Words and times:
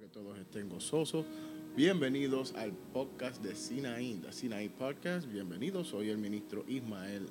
que 0.00 0.08
todos 0.08 0.38
estén 0.38 0.70
gozosos. 0.70 1.26
Bienvenidos 1.76 2.54
al 2.54 2.72
podcast 2.72 3.42
de 3.42 3.54
Sinaí, 3.54 4.14
de 4.14 4.32
Sinaí 4.32 4.70
Podcast. 4.70 5.30
Bienvenidos, 5.30 5.88
soy 5.88 6.08
el 6.08 6.16
ministro 6.16 6.64
Ismael 6.66 7.26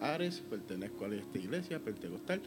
Ares, 0.00 0.42
pertenezco 0.50 1.04
a 1.04 1.14
esta 1.14 1.38
iglesia 1.38 1.78
pentecostal, 1.78 2.42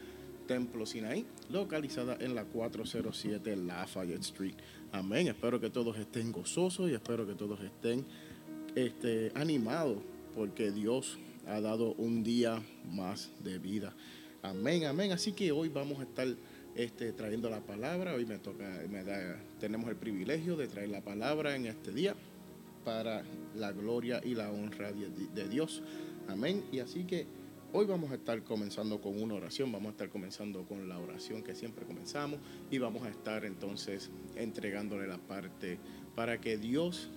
Templo 0.46 0.84
Sinaí, 0.84 1.24
localizada 1.48 2.18
en 2.20 2.34
la 2.34 2.44
407 2.44 3.56
Lafayette 3.56 4.20
Street. 4.20 4.54
Amén. 4.92 5.28
Espero 5.28 5.58
que 5.58 5.70
todos 5.70 5.96
estén 5.96 6.30
gozosos 6.30 6.90
y 6.90 6.94
espero 6.94 7.26
que 7.26 7.34
todos 7.34 7.58
estén 7.62 8.04
este, 8.74 9.32
animados 9.34 9.96
porque 10.34 10.72
Dios 10.72 11.18
ha 11.46 11.62
dado 11.62 11.94
un 11.94 12.22
día 12.22 12.62
más 12.92 13.30
de 13.42 13.58
vida. 13.58 13.94
Amén, 14.42 14.84
amén. 14.84 15.12
Así 15.12 15.32
que 15.32 15.52
hoy 15.52 15.70
vamos 15.70 16.00
a 16.00 16.02
estar 16.02 16.28
este, 16.74 17.12
trayendo 17.12 17.50
la 17.50 17.60
palabra. 17.60 18.14
Hoy 18.14 18.26
me 18.26 18.38
toca, 18.38 18.82
me 18.90 19.04
da, 19.04 19.40
tenemos 19.60 19.88
el 19.88 19.96
privilegio 19.96 20.56
de 20.56 20.68
traer 20.68 20.88
la 20.88 21.00
palabra 21.00 21.56
en 21.56 21.66
este 21.66 21.92
día 21.92 22.14
para 22.84 23.24
la 23.54 23.72
gloria 23.72 24.20
y 24.24 24.34
la 24.34 24.50
honra 24.50 24.92
de, 24.92 25.08
de 25.08 25.48
Dios. 25.48 25.82
Amén. 26.28 26.64
Y 26.72 26.80
así 26.80 27.04
que 27.04 27.26
hoy 27.72 27.86
vamos 27.86 28.10
a 28.12 28.14
estar 28.14 28.42
comenzando 28.42 29.00
con 29.00 29.20
una 29.20 29.34
oración. 29.34 29.72
Vamos 29.72 29.88
a 29.88 29.90
estar 29.92 30.08
comenzando 30.10 30.64
con 30.64 30.88
la 30.88 30.98
oración 30.98 31.42
que 31.42 31.54
siempre 31.54 31.84
comenzamos 31.84 32.40
y 32.70 32.78
vamos 32.78 33.02
a 33.04 33.10
estar 33.10 33.44
entonces 33.44 34.10
entregándole 34.36 35.06
la 35.06 35.18
parte 35.18 35.78
para 36.14 36.40
que 36.40 36.56
Dios 36.56 37.08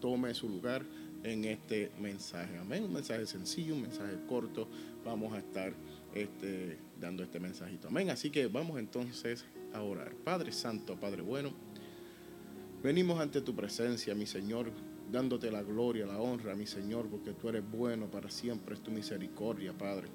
tome 0.00 0.34
su 0.34 0.48
lugar 0.48 0.84
en 1.24 1.44
este 1.44 1.90
mensaje. 2.00 2.56
Amén. 2.58 2.84
Un 2.84 2.92
mensaje 2.92 3.26
sencillo, 3.26 3.74
un 3.74 3.82
mensaje 3.82 4.16
corto. 4.28 4.68
Vamos 5.04 5.32
a 5.34 5.38
estar 5.38 5.72
este, 6.14 6.78
dando 7.00 7.22
este 7.22 7.40
mensajito. 7.40 7.88
Amén. 7.88 8.10
Así 8.10 8.30
que 8.30 8.46
vamos 8.46 8.78
entonces 8.78 9.44
a 9.72 9.82
orar. 9.82 10.14
Padre 10.14 10.52
Santo, 10.52 10.98
Padre 10.98 11.22
bueno, 11.22 11.52
venimos 12.82 13.20
ante 13.20 13.40
tu 13.40 13.54
presencia, 13.54 14.14
mi 14.14 14.26
Señor, 14.26 14.70
dándote 15.10 15.50
la 15.50 15.62
gloria, 15.62 16.06
la 16.06 16.18
honra, 16.18 16.54
mi 16.54 16.66
Señor, 16.66 17.08
porque 17.08 17.32
tú 17.32 17.48
eres 17.48 17.68
bueno 17.70 18.10
para 18.10 18.30
siempre, 18.30 18.74
es 18.74 18.82
tu 18.82 18.90
misericordia, 18.90 19.72
Padre. 19.72 20.08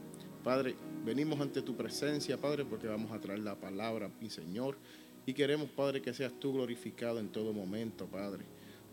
Padre, 0.43 0.75
venimos 1.05 1.39
ante 1.39 1.61
tu 1.61 1.75
presencia, 1.75 2.39
Padre, 2.39 2.65
porque 2.65 2.87
vamos 2.87 3.11
a 3.11 3.19
traer 3.19 3.39
la 3.39 3.55
palabra, 3.55 4.11
mi 4.19 4.29
Señor, 4.29 4.77
y 5.25 5.33
queremos, 5.33 5.69
Padre, 5.69 6.01
que 6.01 6.13
seas 6.13 6.33
tú 6.39 6.53
glorificado 6.53 7.19
en 7.19 7.29
todo 7.29 7.53
momento, 7.53 8.07
Padre. 8.07 8.43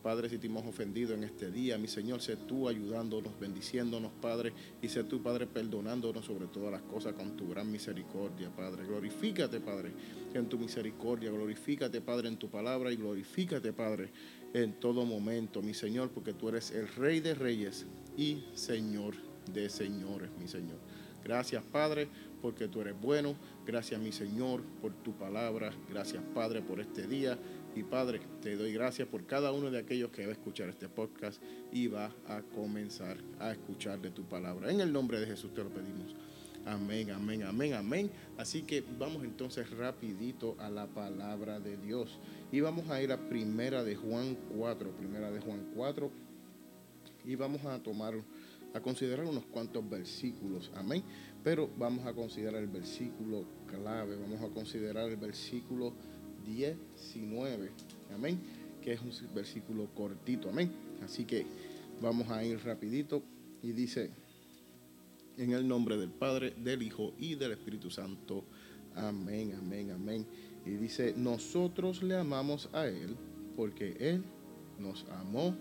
Padre, 0.03 0.29
si 0.29 0.39
te 0.39 0.47
hemos 0.47 0.67
ofendido 0.67 1.15
en 1.15 1.25
este 1.25 1.51
día, 1.51 1.77
mi 1.77 1.87
Señor, 1.87 2.23
sé 2.23 2.37
tú 2.37 2.69
ayudándonos, 2.69 3.39
bendiciéndonos, 3.39 4.13
Padre, 4.21 4.53
y 4.81 4.89
sé 4.89 5.05
tú, 5.05 5.23
Padre, 5.23 5.47
perdonándonos 5.47 6.25
sobre 6.25 6.47
todas 6.47 6.73
las 6.73 6.83
cosas 6.83 7.13
con 7.13 7.37
tu 7.37 7.49
gran 7.49 7.71
misericordia, 7.71 8.51
Padre. 8.51 8.87
Glorifícate, 8.87 9.61
Padre, 9.61 9.93
en 10.33 10.49
tu 10.49 10.59
misericordia, 10.59 11.31
glorifícate, 11.31 12.01
Padre, 12.01 12.29
en 12.29 12.39
tu 12.39 12.49
palabra 12.49 12.91
y 12.91 12.97
glorifícate, 12.97 13.73
Padre, 13.73 14.11
en 14.55 14.81
todo 14.81 15.05
momento, 15.05 15.61
mi 15.61 15.75
Señor, 15.75 16.11
porque 16.11 16.33
tú 16.33 16.49
eres 16.49 16.71
el 16.71 16.89
Rey 16.89 17.21
de 17.21 17.35
Reyes 17.35 17.87
y 18.17 18.45
Señor 18.55 19.15
de 19.53 19.69
Señores, 19.69 20.31
mi 20.39 20.49
Señor. 20.49 20.79
Gracias, 21.23 21.63
Padre, 21.63 22.09
porque 22.41 22.69
tú 22.69 22.81
eres 22.81 22.99
bueno. 23.01 23.37
Gracias, 23.67 24.01
mi 24.01 24.13
Señor, 24.13 24.63
por 24.81 24.93
tu 25.03 25.13
palabra. 25.13 25.73
Gracias, 25.89 26.23
Padre, 26.35 26.63
por 26.63 26.81
este 26.81 27.07
día. 27.07 27.39
Y 27.75 27.85
Padre, 27.85 28.21
te 28.43 28.57
doy 28.57 28.73
gracias 28.73 29.07
por 29.07 29.27
cada 29.27 29.53
uno 29.53 29.71
de 29.71 29.79
aquellos 29.79 30.11
que 30.11 30.25
va 30.25 30.31
a 30.31 30.33
escuchar 30.33 30.69
este 30.69 30.89
podcast 30.89 31.41
y 31.73 31.87
va 31.87 32.13
a 32.27 32.43
comenzar 32.43 33.17
a 33.39 33.53
escuchar 33.53 34.01
de 34.01 34.11
tu 34.11 34.25
palabra. 34.25 34.73
En 34.73 34.81
el 34.81 34.93
nombre 34.93 35.21
de 35.21 35.27
Jesús 35.27 35.55
te 35.55 35.63
lo 35.63 35.71
pedimos. 35.71 36.17
Amén, 36.67 37.11
amén, 37.11 37.45
amén, 37.45 37.75
amén. 37.75 38.11
Así 38.37 38.63
que 38.63 38.83
vamos 38.99 39.23
entonces 39.23 39.71
rapidito 39.71 40.57
a 40.59 40.69
la 40.69 40.87
palabra 40.89 41.61
de 41.61 41.77
Dios. 41.77 42.19
Y 42.51 42.61
vamos 42.61 42.91
a 42.91 43.01
ir 43.01 43.13
a 43.13 43.29
primera 43.29 43.85
de 43.85 43.95
Juan 43.95 44.37
4, 44.57 44.91
primera 44.91 45.31
de 45.31 45.41
Juan 45.41 45.71
4. 45.75 46.11
Y 47.25 47.37
vamos 47.37 47.65
a 47.65 47.81
tomar, 47.81 48.15
a 48.75 48.81
considerar 48.81 49.27
unos 49.27 49.47
cuantos 49.47 49.89
versículos. 49.89 50.73
Amén. 50.75 51.05
Pero 51.45 51.71
vamos 51.79 52.05
a 52.05 52.13
considerar 52.13 52.61
el 52.61 52.69
versículo 52.69 53.45
clave. 53.69 54.17
Vamos 54.17 54.43
a 54.43 54.53
considerar 54.53 55.09
el 55.09 55.17
versículo 55.17 55.95
19. 56.47 57.71
Amén. 58.15 58.39
Que 58.83 58.93
es 58.93 59.01
un 59.01 59.13
versículo 59.35 59.89
cortito. 59.95 60.49
Amén. 60.49 60.71
Así 61.05 61.25
que 61.25 61.47
vamos 62.01 62.31
a 62.31 62.45
ir 62.45 62.63
rapidito. 62.65 63.23
Y 63.63 63.73
dice, 63.73 64.11
en 65.37 65.53
el 65.53 65.67
nombre 65.67 65.97
del 65.97 66.11
Padre, 66.11 66.55
del 66.57 66.83
Hijo 66.83 67.15
y 67.19 67.35
del 67.35 67.53
Espíritu 67.53 67.91
Santo. 67.91 68.45
Amén, 68.95 69.55
amén, 69.59 69.91
amén. 69.91 70.27
Y 70.67 70.71
dice, 70.71 71.15
nosotros 71.17 72.03
le 72.03 72.17
amamos 72.17 72.69
a 72.73 72.87
Él 72.87 73.17
porque 73.57 73.97
Él 73.99 74.25
nos 74.79 75.07
amó 75.11 75.55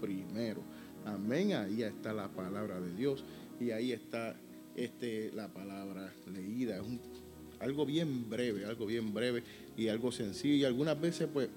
primero. 0.00 0.62
Amén. 1.04 1.52
Ahí 1.52 1.82
está 1.82 2.12
la 2.12 2.28
palabra 2.28 2.80
de 2.80 2.94
Dios. 2.94 3.24
Y 3.60 3.70
ahí 3.70 3.92
está 3.92 4.36
este, 4.74 5.30
la 5.32 5.52
palabra 5.52 6.12
leída. 6.32 6.82
Algo 7.64 7.86
bien 7.86 8.28
breve, 8.28 8.64
algo 8.66 8.86
bien 8.86 9.12
breve 9.12 9.42
y 9.76 9.88
algo 9.88 10.12
sencillo. 10.12 10.54
Y 10.54 10.64
algunas 10.64 11.00
veces, 11.00 11.28
pues, 11.32 11.48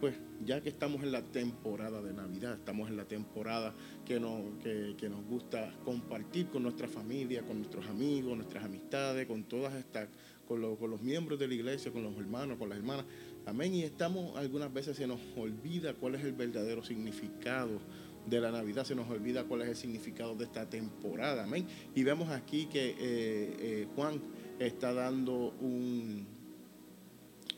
pues 0.00 0.14
ya 0.44 0.60
que 0.60 0.68
estamos 0.68 1.02
en 1.02 1.10
la 1.10 1.22
temporada 1.22 2.02
de 2.02 2.12
Navidad, 2.12 2.54
estamos 2.54 2.88
en 2.88 2.96
la 2.96 3.04
temporada 3.04 3.74
que 4.04 4.20
nos, 4.20 4.42
que, 4.62 5.08
nos 5.08 5.24
gusta 5.24 5.74
compartir 5.84 6.48
con 6.48 6.62
nuestra 6.62 6.86
familia, 6.86 7.42
con 7.42 7.58
nuestros 7.58 7.86
amigos, 7.86 8.36
nuestras 8.36 8.64
amistades, 8.64 9.26
con 9.26 9.44
todas 9.44 9.74
estas, 9.74 10.08
con, 10.46 10.76
con 10.76 10.90
los 10.90 11.00
miembros 11.02 11.38
de 11.38 11.48
la 11.48 11.54
iglesia, 11.54 11.90
con 11.90 12.02
los 12.02 12.16
hermanos, 12.16 12.58
con 12.58 12.68
las 12.68 12.78
hermanas. 12.78 13.06
Amén. 13.46 13.74
Y 13.74 13.82
estamos, 13.82 14.36
algunas 14.36 14.72
veces 14.72 14.96
se 14.96 15.06
nos 15.06 15.20
olvida 15.36 15.94
cuál 15.94 16.14
es 16.14 16.24
el 16.24 16.32
verdadero 16.32 16.84
significado 16.84 17.80
de 18.28 18.40
la 18.40 18.50
Navidad, 18.50 18.84
se 18.84 18.94
nos 18.94 19.08
olvida 19.08 19.44
cuál 19.44 19.62
es 19.62 19.68
el 19.68 19.76
significado 19.76 20.34
de 20.34 20.44
esta 20.44 20.68
temporada. 20.68 21.44
Amén. 21.44 21.66
Y 21.94 22.02
vemos 22.02 22.28
aquí 22.28 22.66
que 22.66 22.90
eh, 22.90 22.96
eh, 23.00 23.86
Juan 23.96 24.20
está 24.58 24.92
dando 24.92 25.54
un, 25.60 26.26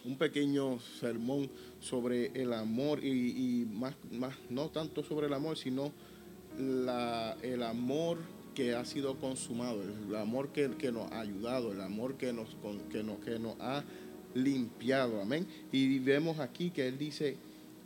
un 0.05 0.17
pequeño 0.17 0.79
sermón 1.01 1.51
sobre 1.81 2.27
el 2.41 2.53
amor 2.53 3.05
y, 3.05 3.67
más, 3.71 3.95
más, 4.11 4.35
no 4.49 4.69
tanto 4.69 5.03
sobre 5.03 5.27
el 5.27 5.35
amor, 5.35 5.57
sino 5.57 5.93
la, 6.59 7.37
el 7.43 7.63
amor 7.63 8.19
que 8.55 8.75
ha 8.75 8.85
sido 8.85 9.17
consumado, 9.17 9.83
el 9.83 10.17
amor 10.17 10.49
que, 10.49 10.69
nos 10.93 11.11
ha 11.13 11.21
ayudado, 11.21 11.73
el 11.73 11.81
amor 11.81 12.17
que 12.17 12.33
nos, 12.33 12.57
que, 12.91 13.03
nos, 13.03 13.19
que 13.21 13.39
nos 13.39 13.55
ha 13.61 13.85
limpiado, 14.35 15.21
amén. 15.21 15.47
Y 15.73 15.99
vemos 15.99 16.39
aquí 16.39 16.71
que 16.71 16.89
Él 16.89 16.99
dice 16.99 17.37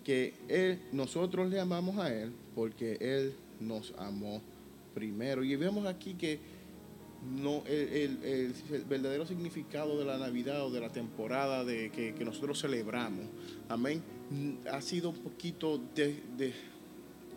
que 0.05 0.35
él, 0.49 0.81
nosotros 0.93 1.49
le 1.49 1.61
amamos 1.61 1.99
a 1.99 2.15
Él 2.15 2.33
porque 2.55 2.99
Él 3.01 3.35
nos 3.61 3.95
amó 3.99 4.41
primero. 4.95 5.45
Y 5.45 5.57
vemos 5.57 5.87
aquí 5.87 6.15
que 6.15 6.39
no 7.25 7.63
el, 7.67 8.55
verdadero 8.89 9.27
significado 9.27 9.99
de 9.99 10.05
la 10.05 10.19
Navidad 10.19 10.65
o 10.65 10.71
de 10.71 10.81
la 10.81 10.91
temporada 10.91 11.65
de, 11.65 11.91
que, 11.91 12.25
nosotros 12.25 12.61
celebramos, 12.61 13.27
amén, 13.69 14.03
ha 14.71 14.81
sido 14.81 15.11
un 15.11 15.19
poquito 15.19 15.81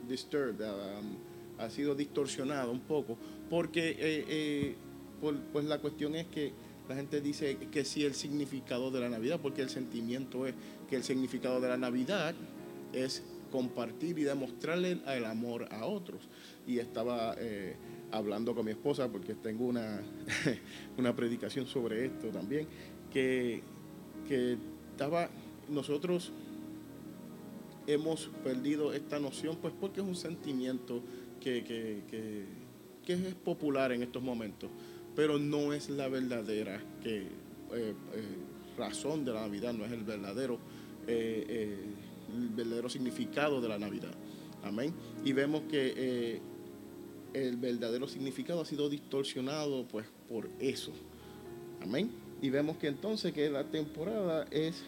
disturbed, 0.07 0.61
um, 0.61 1.15
ha 1.59 1.69
sido 1.69 1.95
distorsionado 1.95 2.71
un 2.71 2.81
poco, 2.81 3.17
porque 3.49 3.91
eh, 3.91 4.25
eh, 4.27 4.75
pues 5.51 5.65
la 5.65 5.79
cuestión 5.79 6.15
es 6.15 6.27
que 6.27 6.51
la 6.87 6.95
gente 6.95 7.19
dice 7.21 7.57
que 7.71 7.83
sí 7.83 8.05
el 8.05 8.13
significado 8.13 8.91
de 8.91 9.01
la 9.01 9.09
Navidad, 9.09 9.39
porque 9.41 9.61
el 9.61 9.69
sentimiento 9.69 10.47
es 10.47 10.53
que 10.89 10.95
el 10.95 11.03
significado 11.03 11.59
de 11.59 11.67
la 11.67 11.77
Navidad 11.77 12.33
es 12.93 13.23
compartir 13.51 14.17
y 14.19 14.23
demostrarle 14.23 14.99
el 15.07 15.25
amor 15.25 15.67
a 15.71 15.85
otros. 15.85 16.21
Y 16.65 16.79
estaba... 16.79 17.35
Eh, 17.37 17.75
hablando 18.11 18.55
con 18.55 18.65
mi 18.65 18.71
esposa, 18.71 19.11
porque 19.11 19.35
tengo 19.35 19.65
una, 19.65 20.01
una 20.97 21.15
predicación 21.15 21.67
sobre 21.67 22.05
esto 22.05 22.29
también, 22.29 22.67
que, 23.11 23.61
que 24.27 24.57
estaba, 24.91 25.29
nosotros 25.69 26.31
hemos 27.87 28.29
perdido 28.43 28.93
esta 28.93 29.19
noción, 29.19 29.57
pues 29.61 29.73
porque 29.79 30.01
es 30.01 30.07
un 30.07 30.15
sentimiento 30.15 31.01
que, 31.39 31.63
que, 31.63 32.01
que, 33.05 33.13
es 33.13 33.35
popular 33.35 33.93
en 33.93 34.03
estos 34.03 34.21
momentos, 34.21 34.69
pero 35.15 35.39
no 35.39 35.71
es 35.71 35.89
la 35.89 36.09
verdadera 36.09 36.83
que, 37.01 37.19
eh, 37.19 37.25
eh, 37.71 37.93
razón 38.77 39.23
de 39.23 39.33
la 39.33 39.41
Navidad, 39.41 39.73
no 39.73 39.85
es 39.85 39.91
el 39.91 40.03
verdadero, 40.03 40.59
eh, 41.07 41.85
el 42.35 42.49
verdadero 42.49 42.89
significado 42.89 43.61
de 43.61 43.69
la 43.69 43.79
Navidad. 43.79 44.13
Amén. 44.63 44.93
Y 45.23 45.31
vemos 45.31 45.61
que 45.69 46.41
el 47.33 47.57
verdadero 47.57 48.07
significado 48.07 48.61
ha 48.61 48.65
sido 48.65 48.89
distorsionado 48.89 49.85
pues 49.87 50.05
por 50.29 50.49
eso. 50.59 50.91
Amén. 51.81 52.11
Y 52.41 52.49
vemos 52.49 52.77
que 52.77 52.87
entonces 52.87 53.33
que 53.33 53.49
la 53.49 53.63
temporada 53.65 54.45
es 54.51 54.83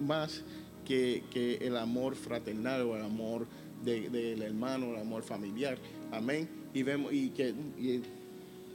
más 0.00 0.42
que, 0.84 1.22
el 1.60 1.76
amor 1.76 2.14
fraternal 2.14 2.82
o 2.82 2.96
el 2.96 3.02
amor 3.02 3.46
del 3.84 4.42
hermano, 4.42 4.90
el 4.90 5.00
amor 5.00 5.22
familiar. 5.22 5.78
Amén. 6.12 6.48
Y 6.72 6.82
vemos 6.82 7.12
y 7.12 7.30
que 7.30 7.54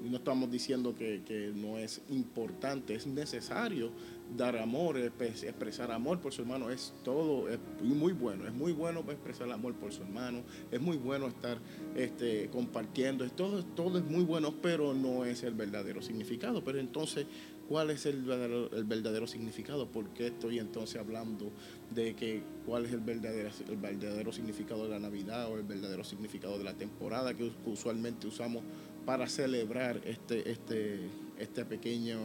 no 0.02 0.18
estamos 0.18 0.50
diciendo 0.52 0.96
que, 0.98 1.22
que, 1.26 1.52
no 1.54 1.78
es 1.78 2.02
importante, 2.10 2.96
es 2.96 3.06
necesario 3.06 3.92
dar 4.36 4.58
amor, 4.58 4.98
expresar 4.98 5.92
amor 5.92 6.20
por 6.20 6.34
su 6.34 6.42
hermano, 6.42 6.70
es 6.70 6.94
todo, 7.04 7.50
es 7.50 7.60
muy 7.82 8.14
bueno, 8.14 8.48
es 8.48 8.54
muy 8.54 8.72
bueno 8.72 9.00
expresar 9.10 9.52
amor 9.52 9.76
por 9.76 9.92
su 9.92 10.04
hermano, 10.04 10.44
es 10.72 10.80
muy 10.80 10.98
bueno 10.98 11.28
estar 11.28 11.58
este, 11.96 12.50
compartiendo, 12.50 13.26
es 13.26 13.36
todo, 13.36 13.60
es 13.98 14.06
muy 14.06 14.24
bueno, 14.24 14.54
pero 14.62 14.94
no 14.94 15.26
es 15.26 15.44
el 15.44 15.54
verdadero 15.54 16.02
significado. 16.02 16.64
Pero 16.64 16.80
entonces, 16.80 17.26
¿cuál 17.68 17.90
es 17.90 18.06
el 18.06 18.24
verdadero, 18.24 18.72
el 18.72 18.84
verdadero 18.84 19.28
significado? 19.28 19.88
¿Por 19.88 20.10
qué 20.14 20.28
estoy 20.28 20.60
entonces 20.60 21.00
hablando 21.00 21.52
de 21.94 22.16
que 22.16 22.44
cuál 22.66 22.86
es 22.86 22.94
el 22.94 23.02
verdadero, 23.02 23.50
el 23.68 23.78
verdadero 23.78 24.32
significado 24.32 24.84
de 24.84 24.90
la 24.90 25.00
Navidad 25.00 25.52
o 25.52 25.58
el 25.58 25.64
verdadero 25.64 26.04
significado 26.04 26.58
de 26.58 26.64
la 26.64 26.76
temporada 26.76 27.34
que 27.34 27.52
usualmente 27.66 28.28
usamos 28.28 28.64
para 29.06 29.28
celebrar 29.28 30.02
este, 30.06 30.52
este, 30.52 31.00
este 31.40 31.66
pequeño 31.66 32.20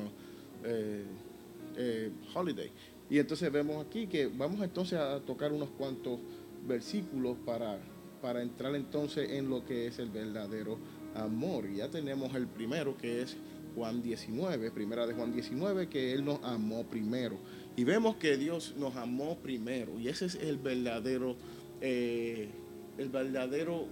eh, 0.65 1.05
eh, 1.77 2.11
holiday. 2.35 2.71
Y 3.11 3.19
entonces 3.19 3.51
vemos 3.53 3.85
aquí 3.85 4.07
que 4.07 4.27
vamos 4.27 4.63
entonces 4.63 4.99
a 4.99 5.21
tocar 5.21 5.53
unos 5.53 5.71
cuantos 5.71 6.21
versículos 6.67 7.37
para, 7.45 7.79
para 8.23 8.43
entrar 8.43 8.75
entonces 8.75 9.31
en 9.31 9.51
lo 9.51 9.65
que 9.65 9.87
es 9.87 9.99
el 9.99 10.11
verdadero 10.11 10.79
amor. 11.15 11.67
Y 11.67 11.77
ya 11.77 11.91
tenemos 11.91 12.35
el 12.35 12.47
primero 12.47 12.97
que 12.97 13.23
es 13.23 13.37
Juan 13.75 14.03
19, 14.03 14.71
primera 14.71 15.07
de 15.07 15.15
Juan 15.15 15.33
19, 15.33 15.89
que 15.89 16.13
Él 16.13 16.25
nos 16.25 16.43
amó 16.43 16.85
primero. 16.85 17.37
Y 17.77 17.85
vemos 17.85 18.17
que 18.17 18.37
Dios 18.37 18.75
nos 18.79 18.97
amó 18.97 19.37
primero. 19.39 19.99
Y 19.99 20.09
ese 20.09 20.27
es 20.27 20.37
el 20.37 20.59
verdadero, 20.59 21.37
eh, 21.81 22.49
el 22.99 23.09
verdadero 23.09 23.87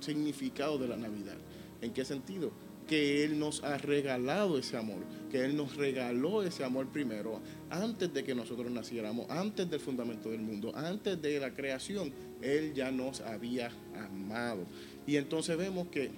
significado 0.00 0.78
de 0.78 0.88
la 0.88 0.96
Navidad. 0.96 1.36
¿En 1.80 1.92
qué 1.92 2.04
sentido? 2.04 2.50
Que 2.86 3.24
Él 3.24 3.38
nos 3.38 3.62
ha 3.64 3.78
regalado 3.78 4.58
ese 4.58 4.76
amor, 4.76 4.98
que 5.30 5.44
Él 5.44 5.56
nos 5.56 5.76
regaló 5.76 6.42
ese 6.42 6.64
amor 6.64 6.86
primero, 6.88 7.40
antes 7.70 8.12
de 8.12 8.24
que 8.24 8.34
nosotros 8.34 8.70
naciéramos, 8.70 9.28
antes 9.30 9.70
del 9.70 9.80
fundamento 9.80 10.30
del 10.30 10.40
mundo, 10.40 10.72
antes 10.74 11.20
de 11.20 11.40
la 11.40 11.54
creación, 11.54 12.12
Él 12.42 12.74
ya 12.74 12.90
nos 12.90 13.20
había 13.20 13.70
amado. 13.96 14.64
Y 15.06 15.16
entonces 15.16 15.56
vemos 15.56 15.88
que, 15.88 16.10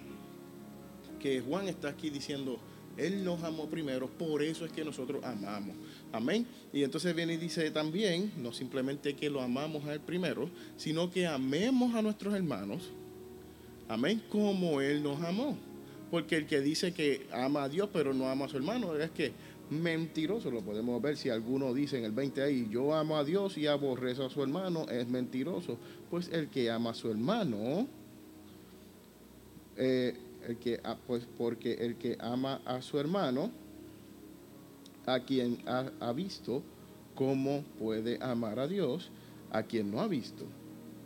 que 1.21 1.41
Juan 1.41 1.69
está 1.69 1.89
aquí 1.89 2.11
diciendo, 2.11 2.59
Él 2.97 3.25
nos 3.25 3.43
amó 3.43 3.69
primero, 3.69 4.09
por 4.09 4.43
eso 4.43 4.65
es 4.65 4.73
que 4.73 4.85
nosotros 4.85 5.25
amamos. 5.25 5.77
Amén. 6.13 6.47
Y 6.73 6.83
entonces 6.83 7.15
viene 7.15 7.35
y 7.35 7.37
dice 7.39 7.71
también, 7.71 8.33
no 8.39 8.53
simplemente 8.53 9.15
que 9.15 9.31
lo 9.31 9.41
amamos 9.41 9.85
a 9.85 9.95
Él 9.95 10.01
primero, 10.01 10.51
sino 10.77 11.11
que 11.11 11.27
amemos 11.27 11.95
a 11.95 12.03
nuestros 12.03 12.35
hermanos 12.35 12.91
Amén. 13.89 14.21
Como 14.31 14.81
Él 14.81 15.03
nos 15.03 15.21
amó. 15.23 15.57
Porque 16.11 16.37
el 16.37 16.47
que 16.47 16.61
dice 16.61 16.93
que 16.93 17.27
ama 17.33 17.65
a 17.65 17.69
Dios 17.69 17.89
pero 17.93 18.15
no 18.15 18.29
ama 18.29 18.45
a 18.45 18.49
su 18.49 18.57
hermano 18.57 18.95
es 18.97 19.11
que 19.11 19.33
mentiroso. 19.71 20.51
Lo 20.51 20.63
podemos 20.63 21.01
ver 21.03 21.17
si 21.17 21.29
alguno 21.31 21.75
dice 21.75 21.99
en 21.99 22.05
el 22.05 22.13
20 22.13 22.43
ahí, 22.43 22.69
yo 22.71 22.95
amo 22.95 23.17
a 23.17 23.25
Dios 23.25 23.59
y 23.59 23.67
aborrezo 23.67 24.25
a 24.27 24.31
su 24.31 24.43
hermano, 24.43 24.87
es 24.89 25.09
mentiroso. 25.09 25.79
Pues 26.11 26.29
el 26.33 26.49
que 26.49 26.71
ama 26.71 26.91
a 26.91 26.95
su 26.95 27.11
hermano, 27.11 27.87
eh, 29.77 30.15
el 30.47 30.57
que, 30.59 30.81
pues 31.07 31.27
porque 31.37 31.75
el 31.75 31.97
que 31.97 32.17
ama 32.21 32.61
a 32.65 32.81
su 32.83 32.99
hermano, 32.99 33.51
a 35.07 35.21
quien 35.21 35.59
ha, 35.67 35.91
ha 36.01 36.13
visto, 36.13 36.63
¿cómo 37.15 37.65
puede 37.79 38.19
amar 38.23 38.59
a 38.59 38.67
Dios 38.67 39.11
a 39.51 39.63
quien 39.63 39.91
no 39.91 40.01
ha 40.01 40.09
visto? 40.09 40.45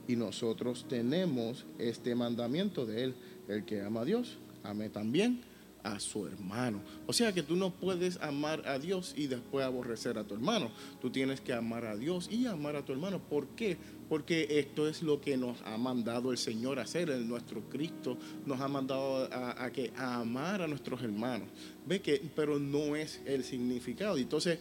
Y 0.08 0.16
nosotros 0.16 0.86
tenemos 0.88 1.66
este 1.78 2.14
mandamiento 2.14 2.84
de 2.86 3.04
Él, 3.04 3.14
el 3.48 3.64
que 3.64 3.82
ama 3.82 4.00
a 4.00 4.04
Dios, 4.04 4.38
ame 4.62 4.88
también 4.88 5.42
a 5.82 5.98
su 6.00 6.26
hermano. 6.26 6.80
O 7.06 7.12
sea 7.12 7.32
que 7.32 7.42
tú 7.42 7.56
no 7.56 7.70
puedes 7.70 8.20
amar 8.20 8.66
a 8.68 8.78
Dios 8.78 9.14
y 9.16 9.26
después 9.26 9.64
aborrecer 9.64 10.18
a 10.18 10.24
tu 10.24 10.34
hermano. 10.34 10.70
Tú 11.00 11.10
tienes 11.10 11.40
que 11.40 11.52
amar 11.52 11.86
a 11.86 11.96
Dios 11.96 12.28
y 12.30 12.46
amar 12.46 12.76
a 12.76 12.84
tu 12.84 12.92
hermano. 12.92 13.18
¿Por 13.18 13.48
qué? 13.48 13.76
Porque 14.08 14.46
esto 14.58 14.88
es 14.88 15.02
lo 15.02 15.20
que 15.20 15.36
nos 15.36 15.60
ha 15.62 15.76
mandado 15.78 16.32
el 16.32 16.38
Señor 16.38 16.78
a 16.78 16.82
hacer. 16.82 17.10
El, 17.10 17.28
nuestro 17.28 17.62
Cristo 17.68 18.18
nos 18.46 18.60
ha 18.60 18.68
mandado 18.68 19.28
a, 19.32 19.70
que 19.70 19.92
amar 19.96 20.62
a 20.62 20.68
nuestros 20.68 21.02
hermanos. 21.02 21.48
Ve 21.86 22.00
que, 22.00 22.22
pero 22.34 22.58
no 22.58 22.96
es 22.96 23.20
el 23.24 23.44
significado. 23.44 24.16
Entonces, 24.16 24.58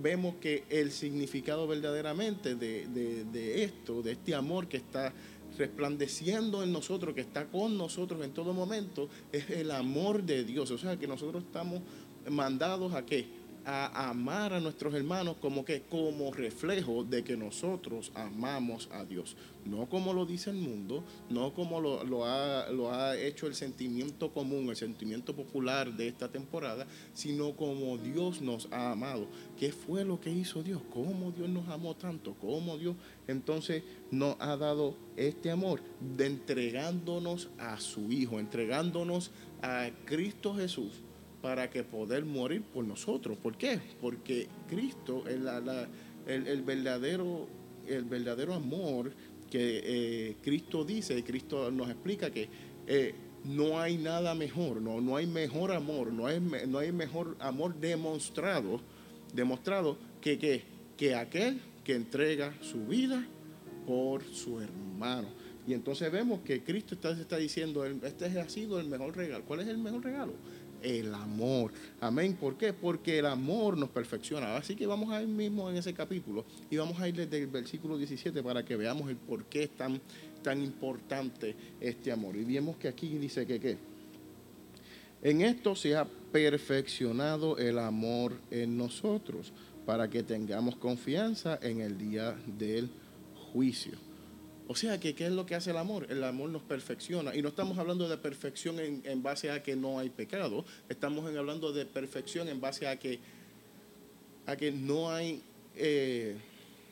vemos 0.00 0.36
que 0.36 0.64
el 0.70 0.90
significado 0.92 1.66
verdaderamente 1.66 2.54
de, 2.54 3.64
esto, 3.64 4.02
de 4.02 4.12
este 4.12 4.34
amor 4.34 4.68
que 4.68 4.76
está 4.76 5.12
resplandeciendo 5.58 6.62
en 6.62 6.72
nosotros, 6.72 7.14
que 7.14 7.20
está 7.20 7.46
con 7.46 7.76
nosotros 7.76 8.24
en 8.24 8.32
todo 8.32 8.54
momento, 8.54 9.08
es 9.32 9.50
el 9.50 9.70
amor 9.70 10.22
de 10.22 10.44
Dios. 10.44 10.70
O 10.70 10.78
sea, 10.78 10.96
que 10.96 11.06
nosotros 11.06 11.42
estamos 11.44 11.80
mandados 12.30 12.94
a 12.94 13.04
qué? 13.04 13.37
A 13.64 14.08
amar 14.08 14.52
a 14.52 14.60
nuestros 14.60 14.94
hermanos 14.94 15.36
como 15.40 15.64
que 15.64 15.82
como 15.82 16.32
reflejo 16.32 17.04
de 17.04 17.24
que 17.24 17.36
nosotros 17.36 18.12
amamos 18.14 18.88
a 18.92 19.04
Dios, 19.04 19.36
no 19.64 19.88
como 19.88 20.12
lo 20.12 20.24
dice 20.26 20.50
el 20.50 20.56
mundo, 20.56 21.04
no 21.28 21.52
como 21.52 21.80
lo, 21.80 22.04
lo, 22.04 22.24
ha, 22.24 22.70
lo 22.70 22.92
ha 22.92 23.16
hecho 23.16 23.46
el 23.46 23.54
sentimiento 23.54 24.32
común, 24.32 24.68
el 24.68 24.76
sentimiento 24.76 25.34
popular 25.34 25.92
de 25.92 26.08
esta 26.08 26.28
temporada, 26.28 26.86
sino 27.12 27.56
como 27.56 27.98
Dios 27.98 28.40
nos 28.40 28.68
ha 28.72 28.92
amado. 28.92 29.26
¿Qué 29.58 29.72
fue 29.72 30.04
lo 30.04 30.20
que 30.20 30.30
hizo 30.30 30.62
Dios? 30.62 30.80
¿Cómo 30.90 31.32
Dios 31.32 31.48
nos 31.48 31.68
amó 31.68 31.94
tanto? 31.96 32.34
¿Cómo 32.40 32.78
Dios 32.78 32.96
entonces 33.26 33.82
nos 34.10 34.36
ha 34.40 34.56
dado 34.56 34.96
este 35.16 35.50
amor? 35.50 35.82
De 36.16 36.26
entregándonos 36.26 37.50
a 37.58 37.78
su 37.78 38.10
Hijo, 38.12 38.38
entregándonos 38.38 39.30
a 39.62 39.90
Cristo 40.06 40.54
Jesús 40.54 41.02
para 41.48 41.70
que 41.70 41.82
poder 41.82 42.26
morir 42.26 42.60
por 42.60 42.84
nosotros. 42.84 43.38
¿Por 43.38 43.56
qué? 43.56 43.80
Porque 44.02 44.48
Cristo, 44.68 45.24
el, 45.26 45.48
el, 46.46 46.62
verdadero, 46.62 47.48
el 47.86 48.04
verdadero 48.04 48.52
amor 48.52 49.10
que 49.50 49.80
eh, 49.82 50.36
Cristo 50.42 50.84
dice, 50.84 51.24
Cristo 51.24 51.70
nos 51.70 51.88
explica 51.88 52.30
que 52.30 52.50
eh, 52.86 53.14
no 53.44 53.80
hay 53.80 53.96
nada 53.96 54.34
mejor, 54.34 54.82
no, 54.82 55.00
no 55.00 55.16
hay 55.16 55.26
mejor 55.26 55.72
amor, 55.72 56.12
no 56.12 56.26
hay, 56.26 56.38
no 56.38 56.80
hay 56.80 56.92
mejor 56.92 57.34
amor 57.40 57.74
demostrado, 57.80 58.82
demostrado 59.32 59.96
que, 60.20 60.38
que, 60.38 60.64
que 60.98 61.14
aquel 61.14 61.62
que 61.82 61.94
entrega 61.94 62.52
su 62.60 62.84
vida 62.84 63.26
por 63.86 64.22
su 64.22 64.60
hermano. 64.60 65.28
Y 65.66 65.72
entonces 65.72 66.12
vemos 66.12 66.40
que 66.40 66.62
Cristo 66.62 66.94
está, 66.94 67.12
está 67.12 67.38
diciendo, 67.38 67.86
este 67.86 68.26
ha 68.38 68.48
sido 68.50 68.78
el 68.80 68.86
mejor 68.86 69.16
regalo. 69.16 69.46
¿Cuál 69.46 69.60
es 69.60 69.68
el 69.68 69.78
mejor 69.78 70.04
regalo? 70.04 70.34
El 70.82 71.14
amor. 71.14 71.72
Amén. 72.00 72.34
¿Por 72.34 72.56
qué? 72.56 72.72
Porque 72.72 73.18
el 73.18 73.26
amor 73.26 73.76
nos 73.76 73.88
perfecciona. 73.90 74.56
Así 74.56 74.74
que 74.74 74.86
vamos 74.86 75.10
a 75.10 75.22
ir 75.22 75.28
mismo 75.28 75.70
en 75.70 75.76
ese 75.76 75.94
capítulo 75.94 76.44
y 76.70 76.76
vamos 76.76 77.00
a 77.00 77.08
ir 77.08 77.14
desde 77.14 77.42
el 77.42 77.48
versículo 77.48 77.96
17 77.96 78.42
para 78.42 78.64
que 78.64 78.76
veamos 78.76 79.08
el 79.08 79.16
por 79.16 79.44
qué 79.44 79.64
es 79.64 79.70
tan, 79.70 80.00
tan 80.42 80.62
importante 80.62 81.54
este 81.80 82.12
amor. 82.12 82.36
Y 82.36 82.44
vemos 82.44 82.76
que 82.76 82.88
aquí 82.88 83.18
dice 83.18 83.46
que 83.46 83.60
¿qué? 83.60 83.76
En 85.22 85.40
esto 85.40 85.74
se 85.74 85.96
ha 85.96 86.04
perfeccionado 86.04 87.58
el 87.58 87.78
amor 87.78 88.34
en 88.50 88.76
nosotros 88.76 89.52
para 89.84 90.08
que 90.08 90.22
tengamos 90.22 90.76
confianza 90.76 91.58
en 91.60 91.80
el 91.80 91.98
día 91.98 92.36
del 92.46 92.90
juicio. 93.52 94.07
O 94.70 94.74
sea 94.74 95.00
que, 95.00 95.14
¿qué 95.14 95.26
es 95.26 95.32
lo 95.32 95.46
que 95.46 95.54
hace 95.54 95.70
el 95.70 95.78
amor? 95.78 96.06
El 96.10 96.22
amor 96.22 96.50
nos 96.50 96.60
perfecciona. 96.62 97.34
Y 97.34 97.40
no 97.40 97.48
estamos 97.48 97.78
hablando 97.78 98.06
de 98.06 98.18
perfección 98.18 98.78
en, 98.78 99.22
base 99.22 99.50
a 99.50 99.62
que 99.62 99.74
no 99.74 99.98
hay 99.98 100.10
pecado. 100.10 100.62
Estamos 100.90 101.24
hablando 101.34 101.72
de 101.72 101.86
perfección 101.86 102.48
en 102.48 102.60
base 102.60 102.86
a 102.86 102.98
que, 102.98 103.18
a 104.46 104.56
que 104.56 104.70
no 104.70 105.10
hay, 105.10 105.42
eh, 105.74 106.36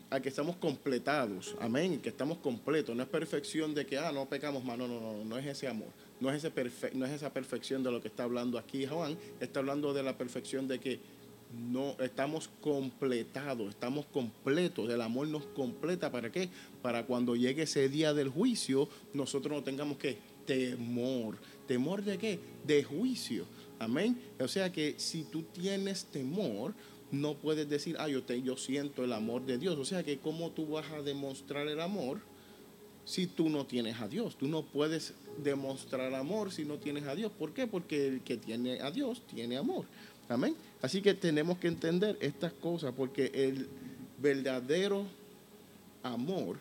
a 0.09 0.21
que 0.21 0.31
estamos 0.31 0.57
completados. 0.57 1.55
Amén. 1.61 2.01
Que 2.01 2.09
estamos 2.09 2.39
completos. 2.39 2.97
No 2.97 3.03
es 3.03 3.11
perfección 3.11 3.75
de 3.75 3.85
que, 3.85 3.99
ah, 3.99 4.11
no 4.11 4.27
pecamos 4.27 4.65
más. 4.65 4.79
No, 4.79 4.89
no, 4.89 4.99
no. 4.99 5.23
No 5.23 5.37
es 5.37 5.45
ese 5.45 5.69
amor. 5.69 5.89
No 6.19 6.31
es, 6.31 6.43
ese 6.43 6.51
no 6.95 7.05
es 7.05 7.13
esa 7.13 7.31
perfección 7.31 7.83
de 7.83 7.91
lo 7.91 8.01
que 8.01 8.09
está 8.09 8.25
hablando 8.25 8.59
aquí 8.59 8.87
Juan. 8.87 9.19
Está 9.39 9.61
hablando 9.61 9.93
de 9.93 10.03
la 10.03 10.17
perfección 10.17 10.67
de 10.67 10.79
que 10.79 10.99
no 11.53 11.97
estamos 12.01 12.51
completados, 12.61 13.71
estamos 13.71 14.07
completos, 14.07 14.91
el 14.91 15.01
amor 15.01 15.29
nos 15.29 15.47
completa, 15.47 16.11
¿para 16.11 16.31
qué? 16.31 16.49
Para 16.83 17.07
cuando 17.07 17.37
llegue 17.37 17.63
ese 17.63 17.89
día 17.89 18.13
del 18.15 18.29
juicio, 18.29 18.89
nosotros 19.15 19.57
no 19.57 19.63
tengamos 19.63 19.99
que 19.99 20.19
temor. 20.47 21.37
¿Temor 21.67 22.03
de 22.03 22.19
qué? 22.19 22.39
De 22.65 22.85
juicio. 22.85 23.45
Amén. 23.79 24.19
O 24.41 24.49
sea 24.49 24.73
que 24.73 24.95
si 24.97 25.25
tú 25.25 25.43
tienes 25.43 26.07
temor, 26.07 26.75
no 27.11 27.35
puedes 27.35 27.69
decir, 27.69 27.97
ah, 27.99 28.09
yo, 28.09 28.23
te, 28.23 28.41
yo 28.43 28.57
siento 28.57 29.05
el 29.05 29.13
amor 29.13 29.45
de 29.45 29.59
Dios. 29.59 29.79
O 29.79 29.85
sea 29.85 30.03
que, 30.03 30.19
¿cómo 30.19 30.51
tú 30.51 30.67
vas 30.67 30.91
a 30.93 31.03
demostrar 31.03 31.69
el 31.69 31.81
amor 31.81 32.21
si 33.05 33.27
tú 33.27 33.49
no 33.49 33.67
tienes 33.67 34.01
a 34.01 34.09
Dios? 34.09 34.37
Tú 34.37 34.49
no 34.49 34.63
puedes 34.63 35.15
demostrar 35.43 36.15
amor 36.15 36.53
si 36.53 36.65
no 36.65 36.79
tienes 36.79 37.05
a 37.05 37.15
Dios. 37.15 37.31
¿Por 37.33 37.53
qué? 37.53 37.67
Porque 37.67 38.09
el 38.09 38.21
que 38.23 38.37
tiene 38.37 38.81
a 38.81 38.91
Dios 38.91 39.23
tiene 39.27 39.57
amor. 39.57 39.85
Amén. 40.29 40.57
Así 40.83 41.01
que 41.03 41.15
tenemos 41.15 41.59
que 41.59 41.69
entender 41.69 42.17
estas 42.21 42.53
cosas 42.53 42.93
porque 42.97 43.31
el 43.35 43.69
verdadero 44.21 45.05
amor 46.03 46.59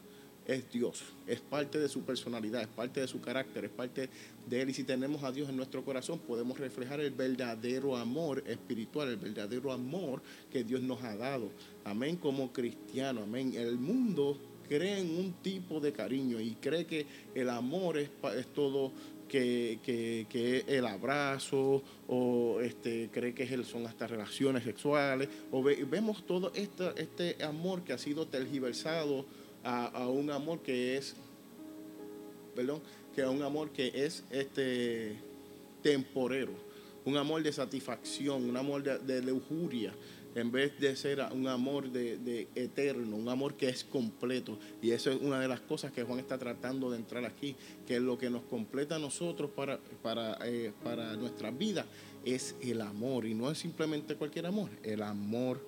es 0.47 0.71
Dios, 0.71 1.03
es 1.25 1.39
parte 1.39 1.79
de 1.79 1.89
su 1.89 2.01
personalidad, 2.01 2.61
es 2.61 2.67
parte 2.67 3.01
de 3.01 3.07
su 3.07 3.19
carácter, 3.19 3.65
es 3.65 3.71
parte 3.71 4.09
de 4.47 4.61
Él. 4.61 4.69
Y 4.69 4.73
si 4.73 4.83
tenemos 4.83 5.23
a 5.23 5.31
Dios 5.31 5.49
en 5.49 5.57
nuestro 5.57 5.83
corazón, 5.83 6.19
podemos 6.19 6.59
reflejar 6.59 6.99
el 6.99 7.11
verdadero 7.11 7.97
amor 7.97 8.43
espiritual, 8.45 9.09
el 9.09 9.17
verdadero 9.17 9.71
amor 9.71 10.21
que 10.51 10.63
Dios 10.63 10.81
nos 10.81 11.03
ha 11.03 11.15
dado. 11.15 11.49
Amén, 11.83 12.17
como 12.17 12.53
cristiano, 12.53 13.23
amén. 13.23 13.53
El 13.55 13.77
mundo 13.77 14.37
cree 14.69 14.99
en 14.99 15.17
un 15.17 15.33
tipo 15.41 15.79
de 15.79 15.91
cariño 15.91 16.39
y 16.39 16.51
cree 16.55 16.85
que 16.85 17.05
el 17.33 17.49
amor 17.49 17.97
es, 17.97 18.09
es 18.37 18.47
todo 18.47 18.91
que, 19.27 19.79
que, 19.83 20.65
el 20.67 20.85
abrazo 20.85 21.83
o 22.07 22.59
este, 22.61 23.09
cree 23.11 23.33
que 23.33 23.63
son 23.63 23.85
hasta 23.85 24.07
relaciones 24.07 24.63
sexuales 24.63 25.29
o 25.51 25.63
vemos 25.63 26.25
todo 26.25 26.51
este, 26.55 26.91
este 26.97 27.43
amor 27.43 27.83
que 27.83 27.93
ha 27.93 27.97
sido 27.97 28.27
tergiversado 28.27 29.25
a, 29.63 30.07
un 30.07 30.29
amor 30.29 30.59
que 30.59 30.97
es, 30.97 31.15
perdón, 32.55 32.81
que 33.15 33.23
a 33.23 33.29
un 33.29 33.41
amor 33.41 33.71
que 33.71 33.91
es 33.93 34.23
este 34.29 35.17
temporero, 35.81 36.53
un 37.03 37.17
amor 37.17 37.41
de 37.41 37.51
satisfacción, 37.51 38.49
un 38.49 38.57
amor 38.57 38.83
de, 38.83 38.99
de 38.99 39.21
lujuria, 39.21 39.93
en 40.35 40.51
vez 40.51 40.77
de 40.79 40.95
ser 40.95 41.25
un 41.33 41.47
amor 41.47 41.89
de, 41.89 42.47
eterno, 42.55 43.15
un 43.15 43.29
amor 43.29 43.55
que 43.55 43.69
es 43.69 43.83
completo. 43.83 44.59
Y 44.81 44.91
eso 44.91 45.09
es 45.09 45.21
una 45.21 45.39
de 45.39 45.47
las 45.47 45.61
cosas 45.61 45.91
que 45.91 46.03
Juan 46.03 46.19
está 46.19 46.37
tratando 46.37 46.91
de 46.91 46.97
entrar 46.97 47.25
aquí, 47.25 47.55
que 47.87 47.99
lo 47.99 48.17
que 48.17 48.29
nos 48.29 48.43
completa 48.43 48.97
a 48.97 48.99
nosotros 48.99 49.49
para, 49.49 49.79
para, 50.03 50.37
eh, 50.45 50.73
para 50.83 51.15
nuestra 51.15 51.51
vida 51.51 51.85
es 52.25 52.55
el 52.61 52.81
amor. 52.81 53.25
Y 53.25 53.33
no 53.33 53.49
es 53.49 53.57
simplemente 53.57 54.15
cualquier 54.15 54.45
amor, 54.45 54.69
el 54.83 55.01
amor 55.01 55.61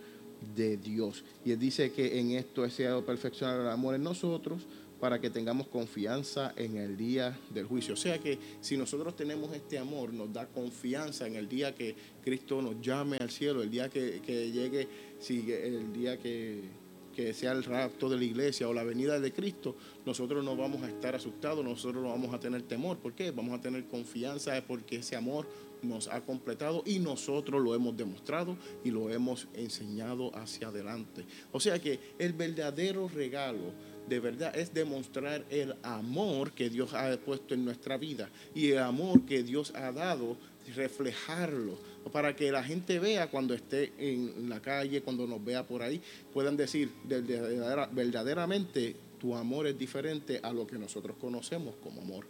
de 0.55 0.77
Dios. 0.77 1.23
Y 1.45 1.51
él 1.51 1.59
dice 1.59 1.91
que 1.91 2.19
en 2.19 2.31
esto 2.31 2.69
se 2.69 2.87
perfeccionar 3.01 3.61
el 3.61 3.69
amor 3.69 3.95
en 3.95 4.03
nosotros 4.03 4.63
para 4.99 5.19
que 5.19 5.29
tengamos 5.29 5.67
confianza 5.67 6.53
en 6.55 6.77
el 6.77 6.97
día 6.97 7.37
del 7.49 7.65
juicio. 7.65 7.93
O 7.93 7.97
sea 7.97 8.19
que 8.19 8.37
si 8.61 8.77
nosotros 8.77 9.15
tenemos 9.15 9.53
este 9.55 9.77
amor, 9.77 10.13
nos 10.13 10.31
da 10.33 10.47
confianza 10.47 11.27
en 11.27 11.35
el 11.35 11.47
día 11.47 11.75
que 11.75 11.95
Cristo 12.23 12.61
nos 12.61 12.81
llame 12.81 13.17
al 13.17 13.29
cielo, 13.29 13.61
el 13.61 13.69
día 13.69 13.89
que, 13.89 14.19
llegue, 14.51 14.87
si 15.19 15.51
el 15.51 15.93
día 15.93 16.17
que, 16.17 16.61
que 17.15 17.33
sea 17.33 17.51
el 17.51 17.63
rapto 17.63 18.09
de 18.09 18.17
la 18.17 18.23
iglesia 18.23 18.67
o 18.67 18.73
la 18.73 18.83
venida 18.83 19.19
de 19.19 19.31
Cristo, 19.31 19.75
nosotros 20.05 20.43
no 20.43 20.55
vamos 20.55 20.83
a 20.83 20.87
estar 20.87 21.15
asustados, 21.15 21.63
nosotros 21.63 22.03
no 22.03 22.09
vamos 22.09 22.33
a 22.33 22.39
tener 22.39 22.63
temor. 22.63 22.97
¿Por 22.97 23.13
qué? 23.13 23.31
Vamos 23.31 23.57
a 23.57 23.61
tener 23.61 23.85
confianza 23.85 24.61
porque 24.67 24.97
ese 24.97 25.15
amor 25.15 25.47
nos 25.81 26.07
ha 26.07 26.21
completado 26.21 26.83
y 26.85 26.99
nosotros 26.99 27.61
lo 27.61 27.75
hemos 27.75 27.95
demostrado 27.95 28.57
y 28.83 28.91
lo 28.91 29.09
hemos 29.09 29.47
enseñado 29.53 30.35
hacia 30.35 30.67
adelante. 30.67 31.25
O 31.51 31.59
sea 31.59 31.79
que 31.79 31.99
el 32.17 32.33
verdadero 32.33 33.07
regalo 33.07 33.73
de 34.07 34.19
verdad 34.19 34.57
es 34.57 34.73
demostrar 34.73 35.43
el 35.49 35.75
amor 35.83 36.51
que 36.51 36.69
Dios 36.69 36.93
ha 36.93 37.15
puesto 37.17 37.53
en 37.53 37.65
nuestra 37.65 37.97
vida 37.97 38.29
y 38.55 38.71
el 38.71 38.79
amor 38.79 39.25
que 39.25 39.43
Dios 39.43 39.73
ha 39.75 39.91
dado, 39.91 40.37
reflejarlo, 40.75 41.77
para 42.11 42.35
que 42.35 42.51
la 42.51 42.63
gente 42.63 42.99
vea 42.99 43.29
cuando 43.29 43.53
esté 43.53 43.91
en 43.97 44.49
la 44.49 44.61
calle, 44.61 45.01
cuando 45.01 45.27
nos 45.27 45.43
vea 45.43 45.65
por 45.65 45.81
ahí, 45.81 46.01
puedan 46.33 46.55
decir 46.55 46.89
verdaderamente 47.05 48.95
tu 49.19 49.35
amor 49.35 49.67
es 49.67 49.77
diferente 49.77 50.39
a 50.43 50.53
lo 50.53 50.65
que 50.67 50.77
nosotros 50.77 51.17
conocemos 51.19 51.75
como 51.83 52.01
amor. 52.01 52.25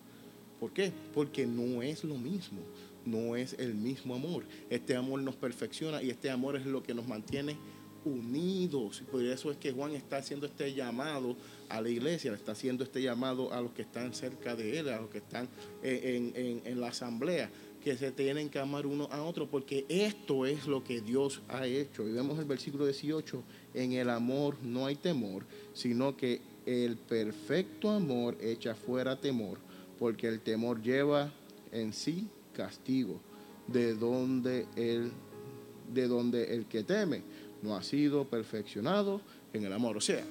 ¿Por 0.60 0.72
qué? 0.72 0.92
Porque 1.14 1.46
no 1.46 1.84
es 1.84 2.04
lo 2.04 2.16
mismo, 2.16 2.62
no 3.06 3.36
es 3.36 3.54
el 3.60 3.76
mismo 3.76 4.16
amor. 4.16 4.44
Este 4.70 4.96
amor 4.96 5.22
nos 5.22 5.36
perfecciona 5.36 6.02
y 6.02 6.10
este 6.10 6.32
amor 6.32 6.56
es 6.56 6.66
lo 6.66 6.82
que 6.82 6.96
nos 6.96 7.08
mantiene 7.08 7.58
unidos. 8.08 9.04
Por 9.12 9.24
eso 9.24 9.52
es 9.52 9.58
que 9.58 9.72
Juan 9.72 9.92
está 9.92 10.18
haciendo 10.18 10.46
este 10.46 10.74
llamado 10.74 11.36
a 11.70 11.82
la 11.82 11.90
iglesia, 11.90 12.32
le 12.32 12.38
está 12.38 12.54
haciendo 12.54 12.84
este 12.84 13.02
llamado 13.02 13.54
a 13.54 13.62
los 13.62 13.72
que 13.72 13.82
están 13.82 14.14
cerca 14.14 14.56
de 14.56 14.80
él, 14.80 14.90
a 14.90 15.02
los 15.02 15.10
que 15.10 15.20
están 15.20 15.48
en, 15.84 16.80
la 16.80 16.88
asamblea, 16.88 17.50
que 17.84 17.98
se 17.98 18.12
tienen 18.12 18.50
que 18.50 18.60
amar 18.60 18.86
uno 18.86 19.08
a 19.12 19.22
otro, 19.24 19.50
porque 19.50 19.86
esto 19.90 20.46
es 20.46 20.68
lo 20.68 20.84
que 20.84 21.02
Dios 21.02 21.42
ha 21.50 21.66
hecho. 21.68 22.08
Y 22.08 22.12
vemos 22.12 22.40
el 22.40 22.46
versículo 22.46 22.86
18, 22.86 23.44
en 23.74 23.94
el 23.94 24.10
amor 24.10 24.58
no 24.64 24.86
hay 24.86 24.96
temor, 24.96 25.44
sino 25.74 26.16
que 26.16 26.42
el 26.66 26.98
perfecto 26.98 27.90
amor 27.90 28.38
echa 28.42 28.76
fuera 28.76 29.20
temor, 29.20 29.60
porque 30.00 30.28
el 30.28 30.42
temor 30.42 30.82
lleva 30.82 31.32
en 31.72 31.94
sí 31.94 32.28
castigo, 32.54 33.22
de 33.68 33.94
donde 33.94 34.66
el, 34.76 35.12
de 35.94 36.08
donde 36.08 36.56
el 36.56 36.66
que 36.66 36.84
teme 36.84 37.24
no 37.68 37.76
ha 37.76 37.84
sido 37.84 38.26
perfeccionado 38.26 39.22
en 39.54 39.66
el 39.66 39.74
amor. 39.74 39.98
O 39.98 40.02
sea, 40.02 40.24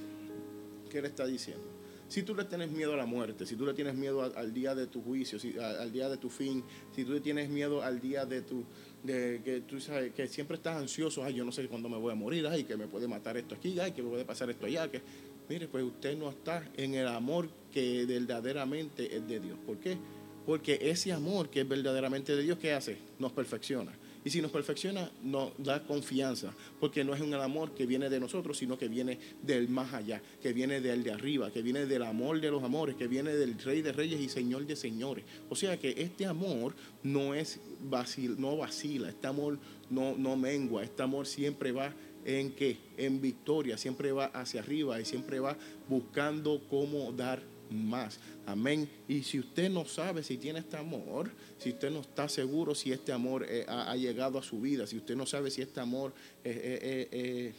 ¿qué 0.90 1.02
le 1.02 1.08
está 1.08 1.26
diciendo? 1.26 1.64
Si 2.08 2.22
tú 2.22 2.34
le 2.36 2.44
tienes 2.44 2.70
miedo 2.70 2.92
a 2.92 2.96
la 2.96 3.06
muerte, 3.06 3.46
si 3.46 3.56
tú 3.56 3.66
le 3.66 3.74
tienes 3.74 3.94
miedo 3.94 4.22
al, 4.22 4.54
día 4.54 4.74
de 4.74 4.86
tu 4.86 5.02
juicio, 5.02 5.38
al 5.60 5.90
día 5.90 6.08
de 6.08 6.16
tu 6.16 6.30
fin, 6.30 6.62
si 6.94 7.04
tú 7.04 7.12
le 7.12 7.20
tienes 7.20 7.48
miedo 7.48 7.82
al 7.82 8.00
día 8.00 8.24
de 8.24 8.42
tu, 8.42 8.64
de 9.02 9.42
que 9.44 9.62
tú 9.62 9.80
sabes 9.80 10.12
que 10.12 10.28
siempre 10.28 10.56
estás 10.56 10.76
ansioso, 10.76 11.24
ay, 11.24 11.34
yo 11.34 11.44
no 11.44 11.50
sé 11.50 11.66
cuándo 11.66 11.88
me 11.88 11.96
voy 11.96 12.12
a 12.12 12.14
morir, 12.14 12.46
ay, 12.46 12.62
que 12.62 12.76
me 12.76 12.86
puede 12.86 13.08
matar 13.08 13.36
esto 13.36 13.56
aquí, 13.56 13.78
ay, 13.80 13.90
que 13.90 14.02
me 14.02 14.10
puede 14.10 14.24
pasar 14.24 14.48
esto 14.50 14.66
allá, 14.66 14.88
que 14.88 15.02
mire, 15.48 15.66
pues 15.66 15.82
usted 15.82 16.16
no 16.16 16.30
está 16.30 16.64
en 16.76 16.94
el 16.94 17.08
amor 17.08 17.48
que 17.72 18.06
verdaderamente 18.06 19.16
es 19.16 19.26
de 19.26 19.40
Dios. 19.40 19.58
¿Por 19.66 19.78
qué? 19.78 19.98
Porque 20.46 20.78
ese 20.80 21.12
amor 21.12 21.50
que 21.50 21.62
es 21.62 21.68
verdaderamente 21.68 22.36
de 22.36 22.42
Dios, 22.42 22.58
¿qué 22.58 22.72
hace? 22.72 22.98
Nos 23.18 23.32
perfecciona. 23.32 23.92
Y 24.26 24.30
si 24.30 24.42
nos 24.42 24.50
perfecciona, 24.50 25.08
nos 25.22 25.52
da 25.56 25.84
confianza, 25.84 26.52
porque 26.80 27.04
no 27.04 27.14
es 27.14 27.20
un 27.20 27.32
amor 27.34 27.76
que 27.76 27.86
viene 27.86 28.10
de 28.10 28.18
nosotros, 28.18 28.58
sino 28.58 28.76
que 28.76 28.88
viene 28.88 29.20
del 29.40 29.68
más 29.68 29.94
allá, 29.94 30.20
que 30.42 30.52
viene 30.52 30.80
del 30.80 31.04
de 31.04 31.12
arriba, 31.12 31.52
que 31.52 31.62
viene 31.62 31.86
del 31.86 32.02
amor 32.02 32.40
de 32.40 32.50
los 32.50 32.64
amores, 32.64 32.96
que 32.96 33.06
viene 33.06 33.36
del 33.36 33.56
Rey 33.56 33.82
de 33.82 33.92
Reyes 33.92 34.20
y 34.20 34.28
Señor 34.28 34.66
de 34.66 34.74
Señores. 34.74 35.24
O 35.48 35.54
sea 35.54 35.78
que 35.78 35.94
este 35.96 36.26
amor 36.26 36.74
no 37.04 37.34
es 37.36 37.60
vacil, 37.88 38.34
no 38.36 38.56
vacila, 38.56 39.10
este 39.10 39.28
amor 39.28 39.60
no, 39.90 40.16
no 40.18 40.34
mengua, 40.34 40.82
este 40.82 41.04
amor 41.04 41.28
siempre 41.28 41.70
va 41.70 41.94
en 42.24 42.50
qué? 42.50 42.78
En 42.96 43.20
victoria, 43.20 43.78
siempre 43.78 44.10
va 44.10 44.24
hacia 44.24 44.60
arriba 44.60 45.00
y 45.00 45.04
siempre 45.04 45.38
va 45.38 45.56
buscando 45.88 46.66
cómo 46.68 47.12
dar 47.12 47.44
más. 47.70 48.18
Amén. 48.46 48.88
Y 49.08 49.22
si 49.22 49.38
usted 49.38 49.70
no 49.70 49.84
sabe 49.84 50.22
si 50.22 50.36
tiene 50.36 50.60
este 50.60 50.76
amor, 50.76 51.30
si 51.58 51.70
usted 51.70 51.90
no 51.90 52.00
está 52.00 52.28
seguro 52.28 52.74
si 52.74 52.92
este 52.92 53.12
amor 53.12 53.46
eh, 53.48 53.64
ha, 53.68 53.96
llegado 53.96 54.38
a 54.38 54.42
su 54.42 54.60
vida, 54.60 54.86
si 54.86 54.96
usted 54.96 55.16
no 55.16 55.26
sabe 55.26 55.50
si 55.50 55.62
este 55.62 55.80
amor 55.80 56.12
eh, 56.44 57.08
eh, 57.10 57.54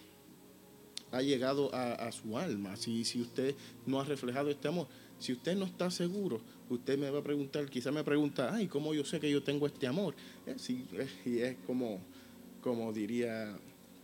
ha 1.11 1.21
llegado 1.21 1.73
a, 1.73 2.11
su 2.11 2.37
alma, 2.37 2.75
si, 2.75 3.03
si 3.05 3.21
usted 3.21 3.55
no 3.85 3.99
ha 3.99 4.03
reflejado 4.03 4.49
este 4.49 4.67
amor, 4.67 4.87
si 5.19 5.33
usted 5.33 5.55
no 5.55 5.65
está 5.65 5.89
seguro, 5.89 6.41
usted 6.69 6.97
me 6.97 7.09
va 7.09 7.19
a 7.19 7.23
preguntar, 7.23 7.69
quizá 7.69 7.91
me 7.91 8.03
pregunta, 8.03 8.53
ay, 8.53 8.67
¿cómo 8.67 8.93
yo 8.93 9.03
sé 9.03 9.19
que 9.19 9.31
yo 9.31 9.41
tengo 9.41 9.67
este 9.67 9.87
amor? 9.87 10.15
y 11.25 11.39
es 11.39 11.55
como, 11.65 11.99
como 12.61 12.93
diría, 12.93 13.57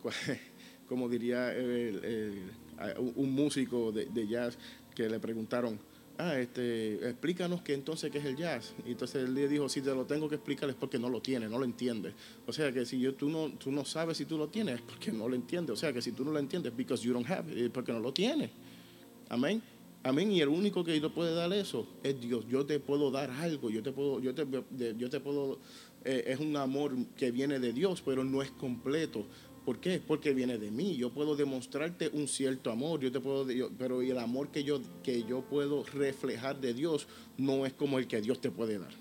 como 0.88 1.08
diría 1.10 1.54
un 3.16 3.34
músico 3.34 3.92
de 3.92 4.28
jazz 4.28 4.58
que 4.94 5.10
le 5.10 5.20
preguntaron, 5.20 5.80
ah, 6.18 6.38
este, 6.40 6.96
explícanos 7.10 7.62
qué 7.62 7.74
entonces 7.74 8.12
qué 8.12 8.20
es 8.20 8.26
el 8.26 8.36
jazz. 8.36 8.74
Y 8.86 8.92
entonces 8.92 9.24
él 9.24 9.34
le 9.34 9.48
dijo, 9.48 9.70
si 9.70 9.82
te 9.82 9.94
lo 9.94 10.06
tengo 10.06 10.30
que 10.30 10.36
explicar 10.36 10.70
es 10.70 10.76
porque 10.76 11.00
no 11.00 11.10
lo 11.10 11.22
tienes, 11.22 11.50
no 11.50 11.60
lo 11.60 11.66
entiendes. 11.66 12.14
O 12.46 12.54
sea 12.54 12.72
que 12.72 12.86
si 12.86 13.00
yo, 13.00 13.14
tú, 13.16 13.30
no, 13.30 13.50
tú 13.52 13.72
no 13.72 13.86
sabes 13.86 14.18
si 14.18 14.26
tú 14.26 14.38
lo 14.38 14.48
tienes 14.48 14.76
es 14.76 14.82
porque 14.82 15.12
no 15.12 15.28
lo 15.28 15.36
entiendes. 15.36 15.74
O 15.74 15.78
sea 15.78 15.92
que 15.94 16.02
si 16.02 16.12
tú 16.12 16.24
no 16.26 16.32
lo 16.32 16.40
entiendes, 16.40 16.76
because 16.76 17.04
you 17.04 17.14
don't 17.14 17.30
have 17.30 17.52
es 17.54 17.70
porque 17.70 17.92
no 17.92 18.00
lo 18.00 18.14
tienes. 18.14 18.50
Amén. 19.30 19.62
Amén. 20.04 20.32
Y 20.32 20.42
el 20.42 20.50
único 20.50 20.84
que 20.84 21.00
yo 21.00 21.14
puede 21.14 21.34
dar 21.34 21.52
eso 21.54 21.88
es 22.04 22.20
Dios. 22.20 22.46
Yo 22.50 22.66
te 22.66 22.80
puedo 22.80 23.10
dar 23.10 23.32
algo, 23.32 23.70
yo 23.70 23.82
te 23.82 23.92
puedo, 23.92 24.20
yo 24.20 24.36
te, 24.36 24.46
yo 24.98 25.10
te 25.10 25.20
puedo, 25.22 25.60
eh, 26.04 26.26
es 26.28 26.40
un 26.40 26.58
amor 26.58 26.94
que 27.16 27.32
viene 27.32 27.58
de 27.60 27.72
Dios, 27.72 28.02
pero 28.06 28.24
no 28.26 28.42
es 28.42 28.52
completo. 28.52 29.26
¿Por 29.66 29.80
qué? 29.80 30.02
Porque 30.06 30.34
viene 30.34 30.58
de 30.58 30.72
mí. 30.72 30.98
Yo 30.98 31.12
puedo 31.12 31.36
demostrarte 31.36 32.10
un 32.10 32.28
cierto 32.28 32.70
amor, 32.70 33.00
yo 33.00 33.12
te 33.12 33.20
puedo, 33.20 33.48
pero 33.78 34.02
el 34.02 34.18
amor 34.18 34.50
que 34.50 34.64
yo, 34.64 34.82
que 35.04 35.24
yo 35.24 35.42
puedo 35.42 35.84
reflejar 35.84 36.60
de 36.60 36.74
Dios 36.74 37.08
no 37.38 37.66
es 37.66 37.74
como 37.74 37.98
el 37.98 38.08
que 38.08 38.22
Dios 38.22 38.42
te 38.42 38.52
puede 38.52 38.78
dar. 38.78 38.92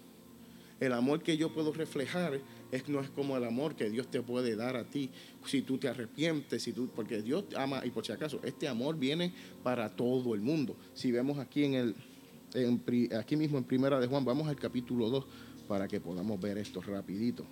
El 0.79 0.93
amor 0.93 1.23
que 1.23 1.37
yo 1.37 1.53
puedo 1.53 1.73
reflejar 1.73 2.41
es, 2.73 2.89
no 2.89 3.01
es 3.01 3.11
como 3.11 3.37
el 3.37 3.45
amor 3.45 3.77
que 3.77 3.89
Dios 3.91 4.09
te 4.09 4.21
puede 4.21 4.57
dar 4.57 4.77
a 4.77 4.85
ti 4.85 5.11
si 5.47 5.63
tú 5.63 5.79
te 5.79 5.89
arrepientes, 5.89 6.63
si 6.63 6.73
tú, 6.73 6.89
porque 6.95 7.23
Dios 7.23 7.45
ama, 7.57 7.83
y 7.85 7.91
por 7.91 8.05
si 8.05 8.11
acaso, 8.11 8.41
este 8.43 8.67
amor 8.67 8.97
viene 8.97 9.33
para 9.63 9.89
todo 9.95 10.35
el 10.35 10.41
mundo. 10.41 10.77
Si 10.95 11.13
vemos 11.13 11.39
aquí 11.39 11.65
en 11.65 11.75
el, 11.75 13.13
aquí 13.17 13.37
mismo 13.37 13.59
en 13.59 13.65
Primera 13.65 14.01
de 14.01 14.09
Juan, 14.09 14.25
vamos 14.25 14.49
al 14.49 14.57
capítulo 14.57 15.09
2 15.09 15.25
para 15.69 15.87
que 15.87 16.01
podamos 16.01 16.41
ver 16.41 16.59
esto 16.59 16.81
rapidito. 16.81 17.45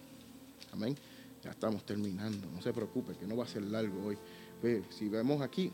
Amén. 0.73 0.97
Ya 1.43 1.51
estamos 1.51 1.85
terminando, 1.85 2.49
no 2.51 2.61
se 2.61 2.73
preocupe, 2.73 3.15
que 3.15 3.27
no 3.27 3.37
va 3.37 3.45
a 3.45 3.49
ser 3.49 3.63
largo 3.63 4.07
hoy. 4.07 4.19
si 4.91 5.09
vemos 5.09 5.41
aquí, 5.41 5.73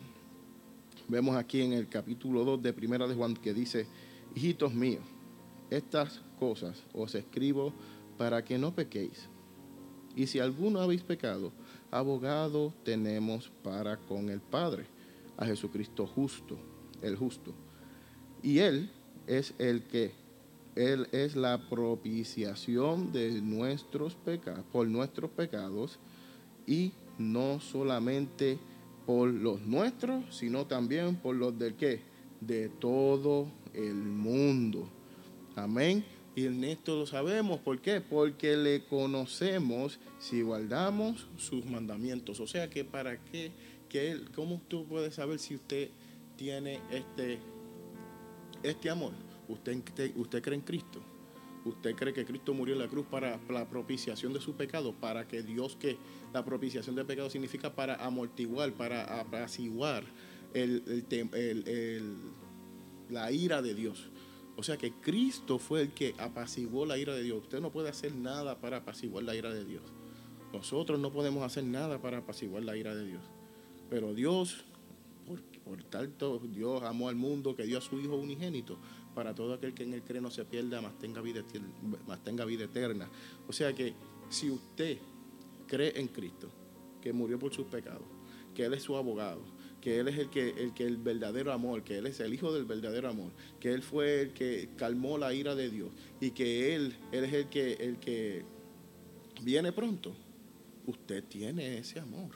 vemos 1.09 1.37
aquí 1.37 1.63
en 1.63 1.73
el 1.73 1.89
capítulo 1.89 2.45
2 2.45 2.63
de 2.63 2.73
Primera 2.73 3.07
de 3.09 3.15
Juan 3.15 3.35
que 3.35 3.53
dice, 3.53 3.87
hijitos 4.35 4.73
míos, 4.73 5.05
estas 5.71 6.23
cosas 6.39 6.83
os 6.93 7.15
escribo 7.15 7.73
para 8.17 8.45
que 8.45 8.59
no 8.59 8.75
pequéis. 8.75 9.29
Y 10.15 10.27
si 10.29 10.39
alguno 10.39 10.81
habéis 10.81 11.03
pecado, 11.03 11.53
abogado 11.91 12.73
tenemos 12.85 13.51
para 13.63 13.97
con 13.97 14.31
el 14.31 14.41
Padre, 14.41 14.87
a 15.37 15.45
Jesucristo 15.45 16.07
justo, 16.07 16.59
el 17.03 17.17
justo. 17.17 17.53
Y 18.43 18.61
Él 18.61 18.91
es 19.27 19.55
el 19.59 19.83
que, 19.83 20.13
Él 20.76 21.09
es 21.12 21.37
la 21.37 21.68
propiciación 21.68 23.11
de 23.11 23.40
nuestros 23.40 24.14
pecados, 24.14 24.64
por 24.71 24.87
nuestros 24.87 25.30
pecados, 25.30 25.99
y 26.66 26.92
no 27.18 27.61
solamente 27.61 28.59
por 29.06 29.28
los 29.28 29.62
nuestros, 29.62 30.37
sino 30.37 30.66
también 30.66 31.16
por 31.16 31.35
los 31.35 31.59
del 31.59 31.75
que, 31.75 32.02
de 32.40 32.68
todo 32.68 33.47
el 33.73 33.95
mundo. 33.95 34.88
Amén. 35.54 36.04
Y 36.35 36.45
en 36.45 36.62
esto 36.64 36.99
lo 36.99 37.06
sabemos, 37.06 37.61
¿por 37.61 37.80
qué? 37.80 38.02
Porque 38.02 38.59
le 38.59 38.85
conocemos 38.85 39.99
si 40.18 40.42
guardamos 40.42 41.26
sus 41.38 41.64
mandamientos. 41.64 42.40
O 42.40 42.47
sea 42.47 42.68
que 42.68 42.85
para 42.85 43.16
qué, 43.25 43.52
que 43.88 44.21
¿cómo 44.35 44.61
tú 44.68 44.85
puedes 44.85 45.14
saber 45.14 45.38
si 45.38 45.54
usted 45.54 45.88
tiene 46.37 46.80
este, 46.90 47.38
este 48.62 48.90
amor? 48.90 49.25
¿Usted, 49.49 50.12
¿Usted 50.17 50.43
cree 50.43 50.57
en 50.57 50.65
Cristo? 50.65 51.00
¿Usted 51.67 51.97
cree 51.97 52.12
que 52.12 52.25
Cristo 52.25 52.55
murió 52.55 52.75
en 52.75 52.81
la 52.81 52.87
cruz 52.87 53.07
para 53.07 53.41
la 53.49 53.69
propiciación 53.69 54.33
de 54.33 54.41
su 54.41 54.55
pecado? 54.55 54.93
Para 54.93 55.26
que 55.26 55.43
Dios, 55.43 55.75
que 55.75 55.99
la 56.33 56.45
propiciación 56.45 56.95
de 56.95 57.05
pecado 57.05 57.29
significa 57.29 57.75
para 57.75 57.97
amortiguar, 57.97 58.73
para 58.73 59.21
apaciguar 59.21 60.05
la 63.11 63.33
ira 63.33 63.62
de 63.62 63.75
Dios. 63.75 64.11
O 64.57 64.62
sea 64.62 64.76
que 64.76 64.93
Cristo 64.93 65.59
fue 65.59 65.83
el 65.83 65.91
que 65.91 66.15
apaciguó 66.19 66.87
la 66.87 66.99
ira 66.99 67.15
de 67.15 67.25
Dios. 67.25 67.43
Usted 67.43 67.61
no 67.61 67.73
puede 67.73 67.88
hacer 67.88 68.15
nada 68.15 68.61
para 68.61 68.79
apaciguar 68.79 69.25
la 69.25 69.35
ira 69.35 69.53
de 69.53 69.65
Dios. 69.65 69.83
Nosotros 70.53 71.00
no 71.00 71.12
podemos 71.12 71.43
hacer 71.43 71.65
nada 71.65 72.00
para 72.00 72.19
apaciguar 72.19 72.62
la 72.62 72.76
ira 72.76 72.95
de 72.95 73.07
Dios. 73.07 73.23
Pero 73.91 74.15
Dios, 74.15 74.65
por, 75.26 75.43
por 75.65 75.83
tanto, 75.83 76.38
Dios 76.38 76.85
amó 76.85 77.09
al 77.09 77.17
mundo 77.17 77.57
que 77.57 77.65
dio 77.65 77.79
a 77.79 77.81
su 77.81 77.99
Hijo 77.99 78.15
unigénito 78.15 78.79
para 79.17 79.35
todo 79.35 79.55
aquel 79.55 79.73
que 79.73 79.85
en 79.85 79.95
él 79.95 80.03
cree 80.03 80.21
no 80.21 80.31
se 80.31 80.45
pierda, 80.45 80.83
más 80.83 80.99
tenga 80.99 81.23
vida, 81.23 81.43
más 82.07 82.23
tenga 82.23 82.45
vida 82.45 82.65
eterna. 82.65 83.09
O 83.49 83.53
sea 83.53 83.73
que 83.73 83.95
si 84.29 84.51
usted 84.51 84.99
cree 85.67 85.99
en 85.99 86.09
Cristo, 86.09 86.51
que 87.01 87.15
murió 87.15 87.39
por 87.39 87.51
sus 87.55 87.67
pecados, 87.67 88.07
que 88.55 88.67
Él 88.67 88.75
es 88.75 88.83
su 88.83 88.95
abogado, 88.95 89.41
que 89.81 90.01
Él 90.01 90.09
es 90.09 90.19
el 90.19 90.29
que, 90.29 90.51
el 90.51 90.75
que 90.75 90.85
el 90.85 90.99
verdadero 90.99 91.51
amor, 91.51 91.83
que 91.83 91.97
Él 91.97 92.07
es 92.07 92.21
el 92.21 92.35
Hijo 92.35 92.53
del 92.53 92.67
verdadero 92.67 93.09
amor, 93.09 93.33
que 93.59 93.73
Él 93.73 93.83
fue 93.83 94.21
el 94.21 94.35
que 94.35 94.69
calmó 94.77 95.17
la 95.17 95.33
ira 95.33 95.55
de 95.55 95.71
Dios 95.71 95.93
y 96.21 96.33
que 96.33 96.75
Él, 96.75 96.95
él 97.11 97.25
es 97.25 97.33
el 97.33 97.49
que, 97.49 97.73
el 97.73 97.99
que 97.99 98.45
viene 99.41 99.73
pronto. 99.73 100.15
Usted 100.87 101.25
tiene 101.25 101.79
ese 101.79 102.01
amor. 102.01 102.33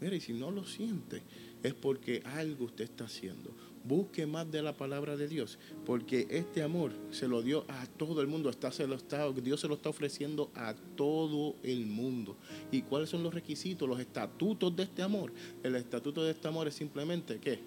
Mire, 0.00 0.16
y 0.16 0.20
si 0.20 0.32
no 0.32 0.50
lo 0.50 0.64
siente, 0.64 1.22
es 1.62 1.74
porque 1.74 2.24
algo 2.24 2.64
usted 2.64 2.84
está 2.84 3.04
haciendo. 3.04 3.54
Busque 3.84 4.26
más 4.26 4.50
de 4.50 4.62
la 4.62 4.76
palabra 4.76 5.16
de 5.16 5.26
Dios, 5.26 5.58
porque 5.84 6.26
este 6.30 6.62
amor 6.62 6.92
se 7.10 7.26
lo 7.26 7.42
dio 7.42 7.64
a 7.68 7.86
todo 7.86 8.20
el 8.20 8.28
mundo. 8.28 8.48
Está, 8.48 8.70
se 8.70 8.86
lo 8.86 8.94
está, 8.94 9.30
Dios 9.32 9.60
se 9.60 9.68
lo 9.68 9.74
está 9.74 9.88
ofreciendo 9.88 10.50
a 10.54 10.74
todo 10.96 11.56
el 11.62 11.86
mundo. 11.86 12.36
¿Y 12.70 12.82
cuáles 12.82 13.10
son 13.10 13.22
los 13.22 13.34
requisitos, 13.34 13.88
los 13.88 13.98
estatutos 13.98 14.74
de 14.76 14.84
este 14.84 15.02
amor? 15.02 15.32
El 15.62 15.74
estatuto 15.76 16.22
de 16.22 16.30
este 16.30 16.46
amor 16.46 16.68
es 16.68 16.74
simplemente 16.74 17.38
que 17.38 17.58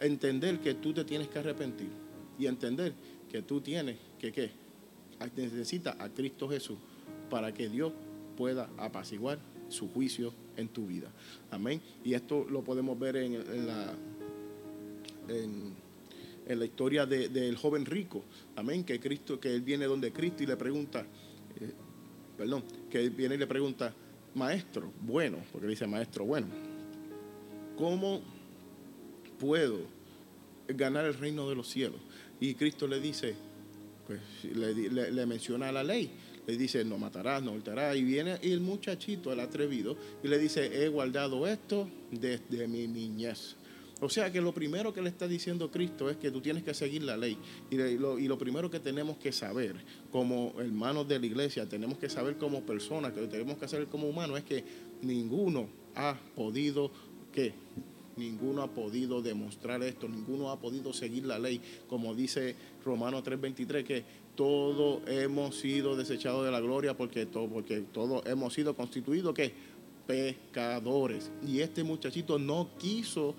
entender 0.00 0.58
que 0.60 0.74
tú 0.74 0.94
te 0.94 1.04
tienes 1.04 1.28
que 1.28 1.38
arrepentir 1.38 1.90
y 2.38 2.46
entender 2.46 2.94
que 3.30 3.42
tú 3.42 3.60
tienes 3.60 3.96
que 4.18 4.32
qué 4.32 4.50
necesitas 5.36 5.96
a 5.98 6.08
Cristo 6.08 6.48
Jesús 6.48 6.78
para 7.28 7.52
que 7.52 7.68
Dios 7.68 7.92
pueda 8.36 8.70
apaciguar 8.78 9.38
su 9.68 9.88
juicio 9.88 10.32
en 10.56 10.68
tu 10.68 10.86
vida. 10.86 11.10
Amén. 11.50 11.80
Y 12.04 12.14
esto 12.14 12.46
lo 12.48 12.62
podemos 12.62 12.98
ver 12.98 13.16
en 13.16 13.66
la 13.66 13.94
en, 15.28 15.90
la 16.46 16.64
historia 16.64 17.06
del 17.06 17.56
joven 17.56 17.86
rico. 17.86 18.24
Amén. 18.56 18.82
Que 18.82 18.98
Cristo, 18.98 19.38
que 19.38 19.54
él 19.54 19.62
viene 19.62 19.84
donde 19.84 20.12
Cristo 20.12 20.42
y 20.42 20.46
le 20.46 20.56
pregunta, 20.56 21.06
eh, 21.60 21.72
perdón, 22.36 22.64
que 22.90 22.98
él 22.98 23.10
viene 23.10 23.36
y 23.36 23.38
le 23.38 23.46
pregunta, 23.46 23.94
maestro, 24.34 24.92
bueno, 25.02 25.38
porque 25.52 25.68
dice 25.68 25.86
maestro, 25.86 26.24
bueno, 26.24 26.48
¿cómo 27.76 28.20
puedo 29.38 29.78
ganar 30.66 31.04
el 31.04 31.14
reino 31.14 31.48
de 31.48 31.54
los 31.54 31.68
cielos? 31.68 32.00
Y 32.40 32.54
Cristo 32.54 32.88
le 32.88 33.00
dice, 33.00 33.36
pues 34.08 34.20
le, 34.52 35.12
le 35.12 35.26
menciona 35.26 35.70
la 35.70 35.84
ley 35.84 36.10
le 36.46 36.56
dice, 36.56 36.84
no 36.84 36.98
matarás, 36.98 37.42
no 37.42 37.52
hurtarás. 37.52 37.96
Y 37.96 38.02
viene 38.02 38.38
el 38.42 38.60
muchachito, 38.60 39.32
el 39.32 39.40
atrevido, 39.40 39.96
y 40.22 40.28
le 40.28 40.38
dice, 40.38 40.84
he 40.84 40.88
guardado 40.88 41.46
esto 41.46 41.88
desde 42.10 42.66
mi 42.66 42.86
niñez. 42.86 43.56
O 44.00 44.08
sea 44.08 44.32
que 44.32 44.40
lo 44.40 44.52
primero 44.52 44.94
que 44.94 45.02
le 45.02 45.10
está 45.10 45.28
diciendo 45.28 45.70
Cristo 45.70 46.08
es 46.08 46.16
que 46.16 46.30
tú 46.30 46.40
tienes 46.40 46.62
que 46.62 46.72
seguir 46.72 47.02
la 47.02 47.16
ley. 47.16 47.36
Y 47.70 47.76
lo, 47.76 48.38
primero 48.38 48.70
que 48.70 48.80
tenemos 48.80 49.18
que 49.18 49.30
saber 49.32 49.76
como 50.10 50.54
hermanos 50.58 51.06
de 51.06 51.18
la 51.18 51.26
iglesia, 51.26 51.68
tenemos 51.68 51.98
que 51.98 52.08
saber 52.08 52.36
como 52.36 52.62
personas, 52.62 53.12
que 53.12 53.26
tenemos 53.26 53.58
que 53.58 53.68
saber 53.68 53.88
como 53.88 54.08
humanos, 54.08 54.38
es 54.38 54.44
que 54.44 54.64
ninguno 55.02 55.68
ha 55.94 56.16
podido, 56.34 56.90
¿qué? 57.32 57.52
Ninguno 58.16 58.62
ha 58.62 58.68
podido 58.68 59.22
demostrar 59.22 59.82
esto, 59.82 60.08
ninguno 60.08 60.50
ha 60.50 60.58
podido 60.58 60.92
seguir 60.92 61.26
la 61.26 61.38
ley, 61.38 61.60
como 61.88 62.14
dice 62.14 62.56
Romanos 62.84 63.22
3:23, 63.22 63.84
que 63.84 64.04
todos 64.34 65.02
hemos 65.08 65.56
sido 65.56 65.96
desechados 65.96 66.44
de 66.44 66.50
la 66.50 66.60
gloria 66.60 66.96
porque, 66.96 67.26
todo, 67.26 67.48
porque 67.48 67.80
todos 67.92 68.24
hemos 68.26 68.54
sido 68.54 68.74
constituidos, 68.74 69.34
¿qué? 69.34 69.52
Pecadores. 70.06 71.30
Y 71.46 71.60
este 71.60 71.84
muchachito 71.84 72.38
no 72.38 72.70
quiso 72.78 73.34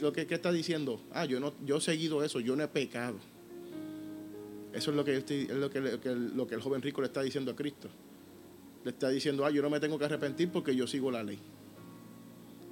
lo 0.00 0.12
que, 0.12 0.26
está 0.28 0.50
diciendo, 0.50 1.00
ah, 1.12 1.26
yo 1.26 1.40
no, 1.40 1.52
yo 1.64 1.76
he 1.76 1.80
seguido 1.80 2.24
eso, 2.24 2.40
yo 2.40 2.56
no 2.56 2.64
he 2.64 2.68
pecado. 2.68 3.16
Eso 4.72 4.90
es 4.98 5.04
que, 5.04 5.24
que, 5.24 6.14
lo 6.14 6.46
que 6.46 6.54
el 6.54 6.60
joven 6.60 6.82
rico 6.82 7.00
le 7.00 7.06
está 7.06 7.22
diciendo 7.22 7.50
a 7.52 7.56
Cristo. 7.56 7.88
Le 8.82 8.90
está 8.90 9.08
diciendo, 9.08 9.44
ah, 9.44 9.50
yo 9.50 9.62
no 9.62 9.70
me 9.70 9.80
tengo 9.80 9.98
que 9.98 10.06
arrepentir 10.06 10.50
porque 10.50 10.74
yo 10.74 10.86
sigo 10.86 11.10
la 11.10 11.22
ley. 11.22 11.38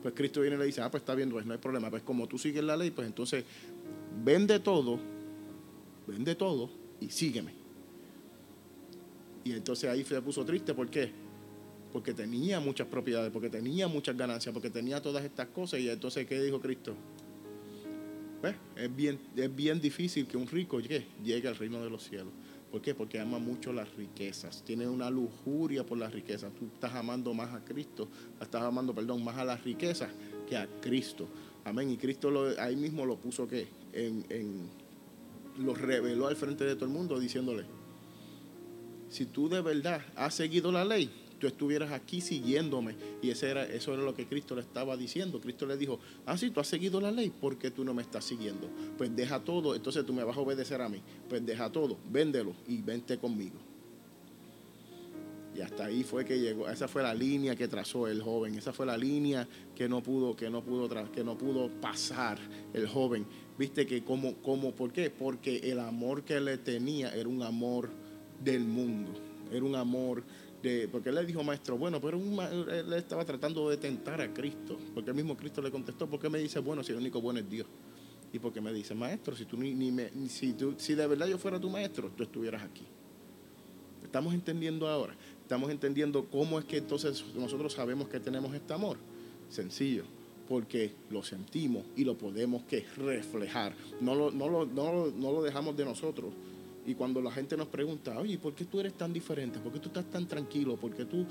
Pues 0.02 0.14
Cristo 0.14 0.40
viene 0.40 0.56
y 0.56 0.58
le 0.58 0.66
dice, 0.66 0.80
ah, 0.80 0.90
pues 0.90 1.02
está 1.02 1.14
bien, 1.14 1.30
pues 1.30 1.46
no 1.46 1.52
hay 1.52 1.58
problema. 1.58 1.90
Pues 1.90 2.02
como 2.02 2.26
tú 2.26 2.38
sigues 2.38 2.64
la 2.64 2.76
ley, 2.76 2.90
pues 2.90 3.06
entonces 3.06 3.44
vende 4.24 4.58
todo, 4.58 4.98
vende 6.06 6.34
todo 6.34 6.70
y 7.00 7.08
sígueme. 7.08 7.52
Y 9.44 9.52
entonces 9.52 9.88
ahí 9.88 10.02
se 10.04 10.20
puso 10.22 10.44
triste, 10.44 10.74
¿por 10.74 10.88
qué? 10.88 11.12
Porque 11.92 12.14
tenía 12.14 12.58
muchas 12.58 12.86
propiedades, 12.86 13.30
porque 13.30 13.50
tenía 13.50 13.86
muchas 13.86 14.16
ganancias, 14.16 14.52
porque 14.52 14.70
tenía 14.70 15.02
todas 15.02 15.24
estas 15.24 15.48
cosas. 15.48 15.80
Y 15.80 15.90
entonces, 15.90 16.26
¿qué 16.26 16.40
dijo 16.42 16.60
Cristo? 16.60 16.94
Pues, 18.40 18.56
es, 18.76 18.96
bien, 18.96 19.20
es 19.36 19.54
bien 19.54 19.80
difícil 19.80 20.26
que 20.26 20.36
un 20.36 20.46
rico 20.46 20.80
llegue, 20.80 21.46
al 21.46 21.56
reino 21.56 21.82
de 21.84 21.90
los 21.90 22.02
cielos. 22.04 22.32
¿Por 22.70 22.80
qué? 22.80 22.94
Porque 22.94 23.20
ama 23.20 23.38
mucho 23.38 23.72
las 23.72 23.94
riquezas. 23.94 24.64
Tiene 24.64 24.88
una 24.88 25.10
lujuria 25.10 25.84
por 25.84 25.98
las 25.98 26.12
riquezas. 26.12 26.52
Tú 26.54 26.66
estás 26.72 26.94
amando 26.94 27.34
más 27.34 27.52
a 27.54 27.62
Cristo, 27.62 28.08
estás 28.40 28.62
amando, 28.62 28.94
perdón, 28.94 29.22
más 29.22 29.36
a 29.36 29.44
las 29.44 29.62
riquezas 29.62 30.08
que 30.48 30.56
a 30.56 30.66
Cristo. 30.80 31.28
Amén. 31.64 31.90
Y 31.90 31.98
Cristo 31.98 32.48
ahí 32.58 32.74
mismo 32.74 33.04
lo 33.04 33.16
puso 33.16 33.46
que 33.46 33.68
en, 33.92 34.24
en, 34.30 34.70
lo 35.58 35.74
reveló 35.74 36.26
al 36.26 36.36
frente 36.36 36.64
de 36.64 36.74
todo 36.74 36.86
el 36.86 36.90
mundo 36.90 37.20
diciéndole, 37.20 37.64
si 39.10 39.26
tú 39.26 39.50
de 39.50 39.60
verdad 39.60 40.00
has 40.16 40.34
seguido 40.34 40.72
la 40.72 40.86
ley, 40.86 41.10
tú 41.42 41.48
estuvieras 41.48 41.90
aquí 41.90 42.20
siguiéndome. 42.20 42.94
Y 43.20 43.30
ese 43.30 43.50
era, 43.50 43.64
eso 43.64 43.92
era 43.92 44.04
lo 44.04 44.14
que 44.14 44.28
Cristo 44.28 44.54
le 44.54 44.60
estaba 44.60 44.96
diciendo. 44.96 45.40
Cristo 45.40 45.66
le 45.66 45.76
dijo, 45.76 45.98
ah, 46.24 46.38
sí, 46.38 46.50
tú 46.50 46.60
has 46.60 46.68
seguido 46.68 47.00
la 47.00 47.10
ley, 47.10 47.30
¿por 47.30 47.58
qué 47.58 47.72
tú 47.72 47.84
no 47.84 47.92
me 47.92 48.02
estás 48.02 48.24
siguiendo? 48.24 48.70
Pues 48.96 49.14
deja 49.16 49.40
todo, 49.40 49.74
entonces 49.74 50.06
tú 50.06 50.12
me 50.12 50.22
vas 50.22 50.36
a 50.36 50.40
obedecer 50.40 50.80
a 50.80 50.88
mí. 50.88 51.02
Pues 51.28 51.44
deja 51.44 51.68
todo, 51.72 51.98
véndelo 52.12 52.54
y 52.68 52.80
vente 52.80 53.18
conmigo. 53.18 53.56
Y 55.56 55.62
hasta 55.62 55.86
ahí 55.86 56.04
fue 56.04 56.24
que 56.24 56.38
llegó, 56.38 56.70
esa 56.70 56.86
fue 56.86 57.02
la 57.02 57.12
línea 57.12 57.56
que 57.56 57.66
trazó 57.66 58.06
el 58.06 58.22
joven, 58.22 58.54
esa 58.54 58.72
fue 58.72 58.86
la 58.86 58.96
línea 58.96 59.48
que 59.74 59.88
no 59.88 60.00
pudo, 60.00 60.36
que 60.36 60.48
no 60.48 60.62
pudo, 60.62 60.88
que 61.10 61.24
no 61.24 61.36
pudo 61.36 61.68
pasar 61.80 62.38
el 62.72 62.86
joven. 62.86 63.26
Viste 63.58 63.84
que 63.84 64.04
como, 64.04 64.36
como, 64.36 64.70
¿por 64.70 64.92
qué? 64.92 65.10
Porque 65.10 65.58
el 65.70 65.80
amor 65.80 66.22
que 66.22 66.40
le 66.40 66.56
tenía 66.56 67.12
era 67.14 67.28
un 67.28 67.42
amor 67.42 67.90
del 68.42 68.64
mundo, 68.64 69.10
era 69.50 69.64
un 69.64 69.74
amor 69.74 70.22
porque 70.90 71.08
él 71.08 71.16
le 71.16 71.26
dijo, 71.26 71.42
maestro, 71.42 71.76
bueno, 71.76 72.00
pero 72.00 72.18
él 72.18 72.92
estaba 72.92 73.24
tratando 73.24 73.68
de 73.68 73.76
tentar 73.76 74.20
a 74.20 74.32
Cristo, 74.32 74.78
porque 74.94 75.10
el 75.10 75.16
mismo 75.16 75.36
Cristo 75.36 75.60
le 75.60 75.70
contestó, 75.70 76.08
¿por 76.08 76.20
qué 76.20 76.28
me 76.28 76.38
dice, 76.38 76.60
bueno, 76.60 76.84
si 76.84 76.92
el 76.92 76.98
único 76.98 77.20
bueno 77.20 77.40
es 77.40 77.50
Dios? 77.50 77.66
Y 78.32 78.38
porque 78.38 78.60
me 78.60 78.72
dice, 78.72 78.94
maestro, 78.94 79.34
si 79.36 79.44
tú 79.44 79.56
ni, 79.56 79.90
me, 79.90 80.10
si, 80.28 80.52
tú, 80.52 80.74
si 80.78 80.94
de 80.94 81.06
verdad 81.06 81.26
yo 81.26 81.36
fuera 81.36 81.58
tu 81.58 81.68
maestro, 81.68 82.10
tú 82.16 82.22
estuvieras 82.22 82.62
aquí. 82.62 82.84
Estamos 84.04 84.34
entendiendo 84.34 84.88
ahora, 84.88 85.14
estamos 85.42 85.70
entendiendo 85.70 86.26
cómo 86.26 86.58
es 86.58 86.64
que 86.64 86.78
entonces 86.78 87.24
nosotros 87.34 87.72
sabemos 87.72 88.08
que 88.08 88.20
tenemos 88.20 88.54
este 88.54 88.72
amor. 88.72 88.98
Sencillo, 89.50 90.04
porque 90.48 90.92
lo 91.10 91.22
sentimos 91.22 91.84
y 91.96 92.04
lo 92.04 92.16
podemos 92.16 92.62
que 92.64 92.86
reflejar. 92.96 93.74
No 94.00 94.14
lo, 94.14 94.30
no 94.30 94.48
lo, 94.48 94.64
no 94.66 95.06
no 95.10 95.32
lo 95.32 95.42
dejamos 95.42 95.76
de 95.76 95.84
nosotros, 95.84 96.32
y 96.84 96.94
cuando 96.94 97.20
la 97.20 97.30
gente 97.30 97.56
nos 97.56 97.68
pregunta, 97.68 98.18
oye, 98.18 98.38
¿por 98.38 98.54
qué 98.54 98.64
tú 98.64 98.80
eres 98.80 98.94
tan 98.94 99.12
diferente? 99.12 99.60
¿Por 99.60 99.72
qué 99.72 99.78
tú 99.78 99.88
estás 99.88 100.10
tan 100.10 100.26
tranquilo? 100.26 100.76
¿Por 100.76 100.94
qué 100.94 101.04
tú.? 101.04 101.24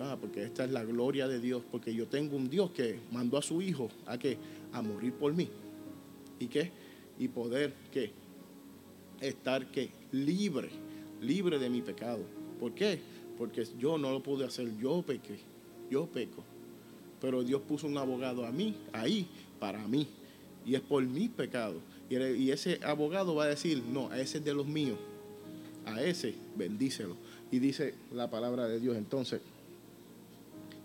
Ah, 0.00 0.16
porque 0.20 0.44
esta 0.44 0.64
es 0.64 0.70
la 0.70 0.84
gloria 0.84 1.26
de 1.26 1.40
Dios, 1.40 1.62
porque 1.70 1.92
yo 1.92 2.06
tengo 2.06 2.36
un 2.36 2.48
Dios 2.48 2.70
que 2.70 3.00
mandó 3.10 3.36
a 3.36 3.42
su 3.42 3.60
Hijo 3.62 3.88
a 4.06 4.18
que 4.18 4.36
a 4.72 4.82
morir 4.82 5.12
por 5.14 5.32
mí. 5.34 5.48
¿Y 6.38 6.46
qué? 6.46 6.70
Y 7.18 7.28
poder 7.28 7.74
que 7.92 8.12
estar 9.20 9.66
que 9.72 9.90
libre, 10.12 10.68
libre 11.20 11.58
de 11.58 11.70
mi 11.70 11.80
pecado. 11.80 12.20
¿Por 12.60 12.74
qué? 12.74 13.00
Porque 13.36 13.66
yo 13.78 13.98
no 13.98 14.12
lo 14.12 14.22
pude 14.22 14.44
hacer, 14.44 14.70
yo 14.78 15.02
pequé, 15.02 15.38
yo 15.90 16.06
peco. 16.06 16.44
Pero 17.20 17.42
Dios 17.42 17.62
puso 17.62 17.86
un 17.86 17.98
abogado 17.98 18.46
a 18.46 18.52
mí, 18.52 18.76
ahí, 18.92 19.26
para 19.58 19.86
mí. 19.88 20.06
Y 20.64 20.74
es 20.74 20.80
por 20.80 21.02
mis 21.02 21.30
pecados. 21.30 21.82
Y 22.10 22.50
ese 22.50 22.80
abogado 22.82 23.34
va 23.34 23.44
a 23.44 23.48
decir, 23.48 23.82
no, 23.92 24.08
a 24.10 24.18
ese 24.20 24.38
es 24.38 24.44
de 24.44 24.54
los 24.54 24.66
míos. 24.66 24.98
A 25.84 26.02
ese, 26.02 26.34
bendícelo. 26.56 27.16
Y 27.50 27.58
dice 27.58 27.94
la 28.12 28.30
palabra 28.30 28.66
de 28.66 28.80
Dios 28.80 28.96
entonces, 28.96 29.40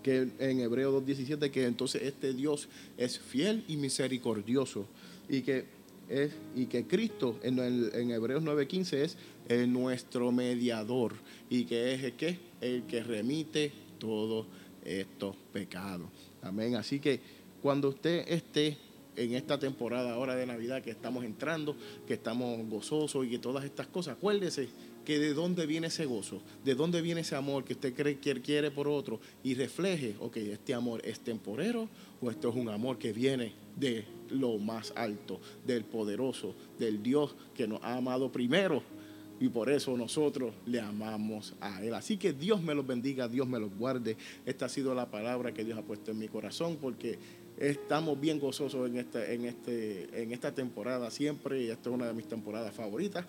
que 0.02 0.28
en 0.40 0.60
Hebreo 0.60 1.02
2.17, 1.02 1.50
que 1.50 1.66
entonces 1.66 2.04
este 2.04 2.34
Dios 2.34 2.68
es 2.98 3.18
fiel 3.20 3.64
y 3.68 3.78
misericordioso. 3.78 4.86
Y 5.30 5.42
que 5.42 5.66
es, 6.10 6.34
y 6.56 6.66
que 6.66 6.86
Cristo 6.86 7.40
en, 7.44 7.60
en 7.60 8.12
Hebreos 8.12 8.44
9:15 8.44 8.94
es 8.98 9.18
el 9.48 9.72
nuestro 9.72 10.32
mediador 10.32 11.14
y 11.50 11.66
que 11.66 11.94
es 11.94 12.14
que, 12.14 12.38
el 12.62 12.84
que 12.84 13.04
remite 13.04 13.72
todos 14.00 14.46
estos 14.84 15.36
pecados. 15.52 16.10
Amén. 16.42 16.76
Así 16.76 17.00
que 17.00 17.20
cuando 17.62 17.90
usted 17.90 18.26
esté 18.28 18.78
en 19.16 19.34
esta 19.34 19.60
temporada 19.60 20.14
ahora 20.14 20.36
de 20.36 20.46
Navidad 20.46 20.82
que 20.82 20.92
estamos 20.92 21.24
entrando, 21.24 21.76
que 22.08 22.16
estamos 22.16 22.60
gozosos 22.70 23.26
y 23.26 23.30
que 23.30 23.40
todas 23.40 23.66
estas 23.66 23.88
cosas, 23.88 24.18
acuérdese 24.18 24.70
que 25.06 25.20
de 25.20 25.34
dónde 25.34 25.66
viene 25.66 25.88
ese 25.88 26.06
gozo, 26.06 26.42
de 26.64 26.76
dónde 26.76 27.02
viene 27.02 27.22
ese 27.22 27.36
amor 27.36 27.64
que 27.64 27.74
usted 27.74 27.94
cree 27.94 28.20
que 28.20 28.42
quiere 28.42 28.72
por 28.72 28.88
otro 28.88 29.20
y 29.44 29.54
refleje, 29.54 30.16
ok, 30.20 30.38
este 30.38 30.74
amor 30.74 31.02
es 31.06 31.20
temporero 31.20 31.90
o 32.22 32.32
esto 32.32 32.50
es 32.50 32.56
un 32.56 32.70
amor 32.70 32.98
que 32.98 33.12
viene 33.12 33.54
de 33.76 34.06
lo 34.30 34.58
más 34.58 34.94
alto, 34.96 35.40
del 35.66 35.84
poderoso, 35.84 36.56
del 36.80 37.04
Dios 37.04 37.36
que 37.56 37.68
nos 37.68 37.84
ha 37.84 37.98
amado 37.98 38.32
primero 38.32 38.82
y 39.40 39.50
por 39.50 39.70
eso 39.70 39.98
nosotros 39.98 40.54
le 40.66 40.80
amamos 40.80 41.54
a 41.60 41.84
Él. 41.84 41.94
Así 41.96 42.18
que 42.18 42.32
Dios 42.32 42.62
me 42.62 42.74
los 42.74 42.88
bendiga, 42.88 43.28
Dios 43.28 43.48
me 43.48 43.60
los 43.60 43.76
guarde. 43.78 44.16
Esta 44.46 44.68
ha 44.68 44.70
sido 44.70 44.96
la 44.96 45.12
palabra 45.12 45.54
que 45.54 45.66
Dios 45.66 45.78
ha 45.78 45.82
puesto 45.82 46.12
en 46.12 46.20
mi 46.20 46.30
corazón 46.30 46.78
porque 46.80 47.18
estamos 47.58 48.20
bien 48.20 48.40
gozosos 48.40 48.90
en, 48.90 48.98
este, 48.98 49.34
en, 49.34 49.46
este, 49.46 50.22
en 50.22 50.32
esta 50.32 50.54
temporada 50.54 51.12
siempre 51.12 51.64
y 51.64 51.70
esta 51.70 51.90
es 51.90 51.96
una 51.96 52.08
de 52.08 52.14
mis 52.14 52.28
temporadas 52.28 52.74
favoritas, 52.74 53.26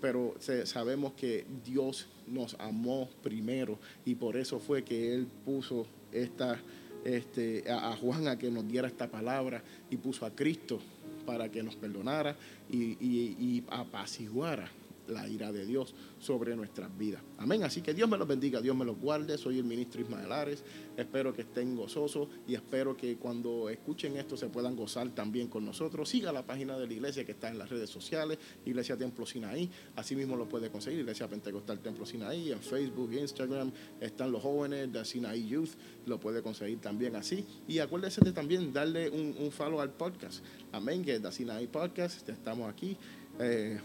pero 0.00 0.34
sabemos 0.64 1.12
que 1.14 1.44
Dios 1.64 2.06
nos 2.26 2.54
amó 2.58 3.08
primero 3.22 3.78
y 4.04 4.14
por 4.14 4.36
eso 4.36 4.58
fue 4.58 4.82
que 4.82 5.14
Él 5.14 5.26
puso 5.44 5.86
esta, 6.12 6.58
este, 7.04 7.64
a, 7.70 7.94
Juan 7.96 8.28
a 8.28 8.38
que 8.38 8.50
nos 8.50 8.66
diera 8.68 8.88
esta 8.88 9.08
palabra 9.08 9.62
y 9.90 9.96
puso 9.96 10.26
a 10.26 10.30
Cristo 10.30 10.80
para 11.26 11.50
que 11.50 11.62
nos 11.62 11.76
perdonara 11.76 12.36
y, 12.70 12.96
y, 13.00 13.36
y 13.38 13.64
apaciguara 13.68 14.70
la 15.08 15.28
ira 15.28 15.52
de 15.52 15.66
Dios 15.66 15.94
sobre 16.18 16.54
nuestras 16.56 16.96
vidas. 16.96 17.22
Amén. 17.38 17.64
Así 17.64 17.82
que 17.82 17.94
Dios 17.94 18.08
me 18.08 18.16
los 18.16 18.28
bendiga, 18.28 18.60
Dios 18.60 18.76
me 18.76 18.84
los 18.84 18.98
guarde. 18.98 19.38
Soy 19.38 19.58
el 19.58 19.64
ministro 19.64 20.00
Ismael 20.00 20.30
Ares. 20.32 20.62
Espero 20.96 21.32
que 21.32 21.42
estén 21.42 21.76
gozosos 21.76 22.28
y 22.46 22.54
espero 22.54 22.96
que 22.96 23.16
cuando 23.16 23.68
escuchen 23.68 24.16
esto 24.16 24.36
se 24.36 24.48
puedan 24.48 24.76
gozar 24.76 25.08
también 25.14 25.48
con 25.48 25.64
nosotros. 25.64 26.08
Siga 26.08 26.32
la 26.32 26.44
página 26.44 26.78
de 26.78 26.86
la 26.86 26.92
iglesia 26.92 27.24
que 27.24 27.32
está 27.32 27.48
en 27.48 27.58
las 27.58 27.68
redes 27.68 27.90
sociales, 27.90 28.38
Iglesia 28.64 28.96
Templo 28.96 29.26
Sinaí. 29.26 29.70
Así 29.96 30.16
mismo 30.16 30.36
lo 30.36 30.48
puede 30.48 30.70
conseguir, 30.70 31.00
Iglesia 31.00 31.28
Pentecostal 31.28 31.80
Templo 31.80 32.04
Sinaí. 32.04 32.52
En 32.52 32.60
Facebook, 32.60 33.12
Instagram 33.12 33.72
están 34.00 34.32
los 34.32 34.42
jóvenes 34.42 34.92
de 34.92 35.04
Sinaí 35.04 35.48
Youth. 35.48 35.70
Lo 36.06 36.18
puede 36.18 36.42
conseguir 36.42 36.80
también 36.80 37.16
así. 37.16 37.44
Y 37.66 37.78
acuérdese 37.78 38.20
de 38.22 38.32
también 38.32 38.72
darle 38.72 39.08
un, 39.10 39.50
follow 39.50 39.80
al 39.80 39.90
podcast. 39.90 40.44
Amén, 40.72 41.04
que 41.04 41.16
es 41.16 41.22
de 41.22 41.32
Sinaí 41.32 41.66
Podcast. 41.66 42.28
Estamos 42.28 42.68
aquí. 42.70 42.96
Eh, 43.40 43.78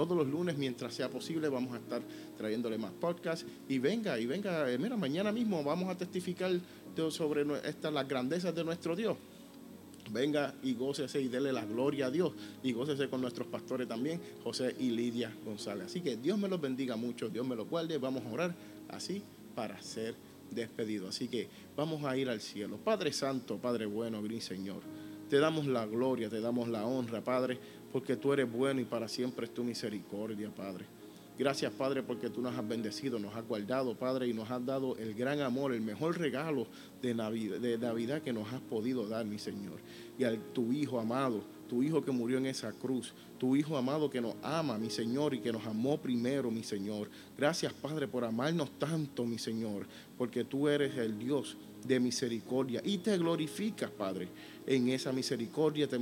todos 0.00 0.16
los 0.16 0.26
lunes, 0.26 0.56
mientras 0.56 0.94
sea 0.94 1.10
posible, 1.10 1.50
vamos 1.50 1.74
a 1.74 1.76
estar 1.76 2.00
trayéndole 2.38 2.78
más 2.78 2.90
podcasts. 2.92 3.44
Y 3.68 3.78
venga, 3.78 4.18
y 4.18 4.24
venga, 4.24 4.70
eh, 4.70 4.78
mira, 4.78 4.96
mañana 4.96 5.30
mismo 5.30 5.62
vamos 5.62 5.90
a 5.90 5.94
testificar 5.94 6.52
sobre 7.10 7.44
estas, 7.68 7.92
las 7.92 8.08
grandezas 8.08 8.54
de 8.54 8.64
nuestro 8.64 8.96
Dios. 8.96 9.18
Venga 10.10 10.54
y 10.62 10.72
gócese 10.72 11.20
y 11.20 11.28
dele 11.28 11.52
la 11.52 11.66
gloria 11.66 12.06
a 12.06 12.10
Dios. 12.10 12.32
Y 12.62 12.72
gócese 12.72 13.10
con 13.10 13.20
nuestros 13.20 13.46
pastores 13.48 13.86
también, 13.86 14.22
José 14.42 14.74
y 14.78 14.88
Lidia 14.88 15.34
González. 15.44 15.86
Así 15.88 16.00
que 16.00 16.16
Dios 16.16 16.38
me 16.38 16.48
los 16.48 16.60
bendiga 16.60 16.96
mucho, 16.96 17.28
Dios 17.28 17.46
me 17.46 17.54
los 17.54 17.68
guarde. 17.68 17.98
Vamos 17.98 18.24
a 18.24 18.30
orar 18.30 18.54
así 18.88 19.22
para 19.54 19.82
ser 19.82 20.14
despedido. 20.50 21.08
Así 21.08 21.28
que 21.28 21.48
vamos 21.76 22.04
a 22.04 22.16
ir 22.16 22.30
al 22.30 22.40
cielo. 22.40 22.78
Padre 22.78 23.12
Santo, 23.12 23.58
Padre 23.58 23.84
bueno, 23.84 24.22
gris 24.22 24.44
Señor. 24.44 24.80
Te 25.28 25.38
damos 25.38 25.66
la 25.66 25.86
gloria, 25.86 26.28
te 26.28 26.40
damos 26.40 26.68
la 26.68 26.86
honra, 26.86 27.22
Padre 27.22 27.58
porque 27.92 28.16
tú 28.16 28.32
eres 28.32 28.50
bueno 28.50 28.80
y 28.80 28.84
para 28.84 29.08
siempre 29.08 29.46
es 29.46 29.54
tu 29.54 29.64
misericordia, 29.64 30.50
Padre. 30.50 30.84
Gracias, 31.38 31.72
Padre, 31.72 32.02
porque 32.02 32.28
tú 32.28 32.42
nos 32.42 32.54
has 32.54 32.68
bendecido, 32.68 33.18
nos 33.18 33.34
has 33.34 33.48
guardado, 33.48 33.94
Padre, 33.94 34.28
y 34.28 34.34
nos 34.34 34.50
has 34.50 34.64
dado 34.66 34.98
el 34.98 35.14
gran 35.14 35.40
amor, 35.40 35.72
el 35.72 35.80
mejor 35.80 36.18
regalo 36.18 36.66
de 37.00 37.14
Navidad, 37.14 38.20
que 38.20 38.30
nos 38.30 38.52
has 38.52 38.60
podido 38.60 39.08
dar, 39.08 39.24
mi 39.24 39.38
Señor. 39.38 39.78
Y 40.18 40.24
a 40.24 40.36
tu 40.52 40.70
Hijo 40.70 41.00
amado, 41.00 41.42
tu 41.66 41.82
Hijo 41.82 42.04
que 42.04 42.10
murió 42.10 42.36
en 42.36 42.44
esa 42.44 42.72
cruz, 42.72 43.14
tu 43.38 43.56
Hijo 43.56 43.78
amado 43.78 44.10
que 44.10 44.20
nos 44.20 44.34
ama, 44.42 44.76
mi 44.76 44.90
Señor, 44.90 45.32
y 45.32 45.40
que 45.40 45.50
nos 45.50 45.64
amó 45.64 45.96
primero, 45.96 46.50
mi 46.50 46.62
Señor. 46.62 47.08
Gracias, 47.38 47.72
Padre, 47.72 48.06
por 48.06 48.22
amarnos 48.22 48.78
tanto, 48.78 49.24
mi 49.24 49.38
Señor, 49.38 49.86
porque 50.18 50.44
tú 50.44 50.68
eres 50.68 50.94
el 50.98 51.18
Dios 51.18 51.56
de 51.84 52.00
misericordia 52.00 52.80
y 52.84 52.98
te 52.98 53.16
glorificas, 53.18 53.90
Padre 53.90 54.28
en 54.70 54.88
esa 54.88 55.12
misericordia, 55.12 55.88
te, 55.88 55.98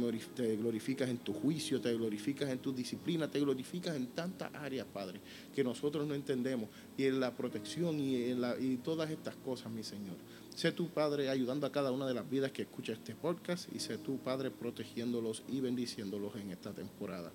glorificas 0.56 1.08
en 1.08 1.16
tu 1.16 1.32
juicio, 1.32 1.80
te 1.80 1.94
glorificas 1.94 2.50
en 2.50 2.58
tu 2.58 2.70
disciplina, 2.70 3.30
te 3.30 3.40
glorificas 3.40 3.96
en 3.96 4.08
tantas 4.08 4.54
áreas, 4.54 4.86
Padre, 4.92 5.22
que 5.54 5.64
nosotros 5.64 6.06
no 6.06 6.14
entendemos, 6.14 6.68
y 6.96 7.04
en 7.06 7.18
la 7.18 7.34
protección 7.34 7.98
y, 7.98 8.24
en 8.24 8.42
la, 8.42 8.60
y 8.60 8.76
todas 8.76 9.10
estas 9.10 9.36
cosas, 9.36 9.72
mi 9.72 9.82
Señor. 9.82 10.16
Sé 10.54 10.70
tu 10.72 10.88
Padre 10.88 11.30
ayudando 11.30 11.66
a 11.66 11.72
cada 11.72 11.92
una 11.92 12.06
de 12.06 12.12
las 12.12 12.28
vidas 12.28 12.52
que 12.52 12.62
escucha 12.62 12.92
este 12.92 13.14
podcast 13.14 13.74
y 13.74 13.78
sé 13.78 13.96
tu 13.96 14.18
Padre 14.18 14.50
protegiéndolos 14.50 15.44
y 15.48 15.60
bendiciéndolos 15.60 16.36
en 16.36 16.50
esta 16.50 16.74
temporada. 16.74 17.32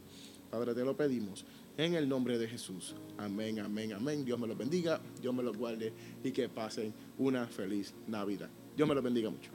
Padre, 0.52 0.76
te 0.76 0.84
lo 0.84 0.96
pedimos 0.96 1.46
en 1.78 1.96
el 1.96 2.08
nombre 2.08 2.38
de 2.38 2.48
Jesús. 2.48 2.96
Amén, 3.18 3.60
amén, 3.60 3.94
amén. 3.94 4.26
Dios 4.26 4.40
me 4.40 4.48
los 4.48 4.58
bendiga, 4.58 5.02
Dios 5.22 5.34
me 5.34 5.44
los 5.44 5.58
guarde 5.58 5.94
y 6.24 6.32
que 6.32 6.50
pasen 6.50 6.94
una 7.18 7.48
feliz 7.48 7.94
Navidad. 8.08 8.50
Dios 8.76 8.88
me 8.88 8.96
los 8.96 9.04
bendiga 9.04 9.30
mucho. 9.30 9.52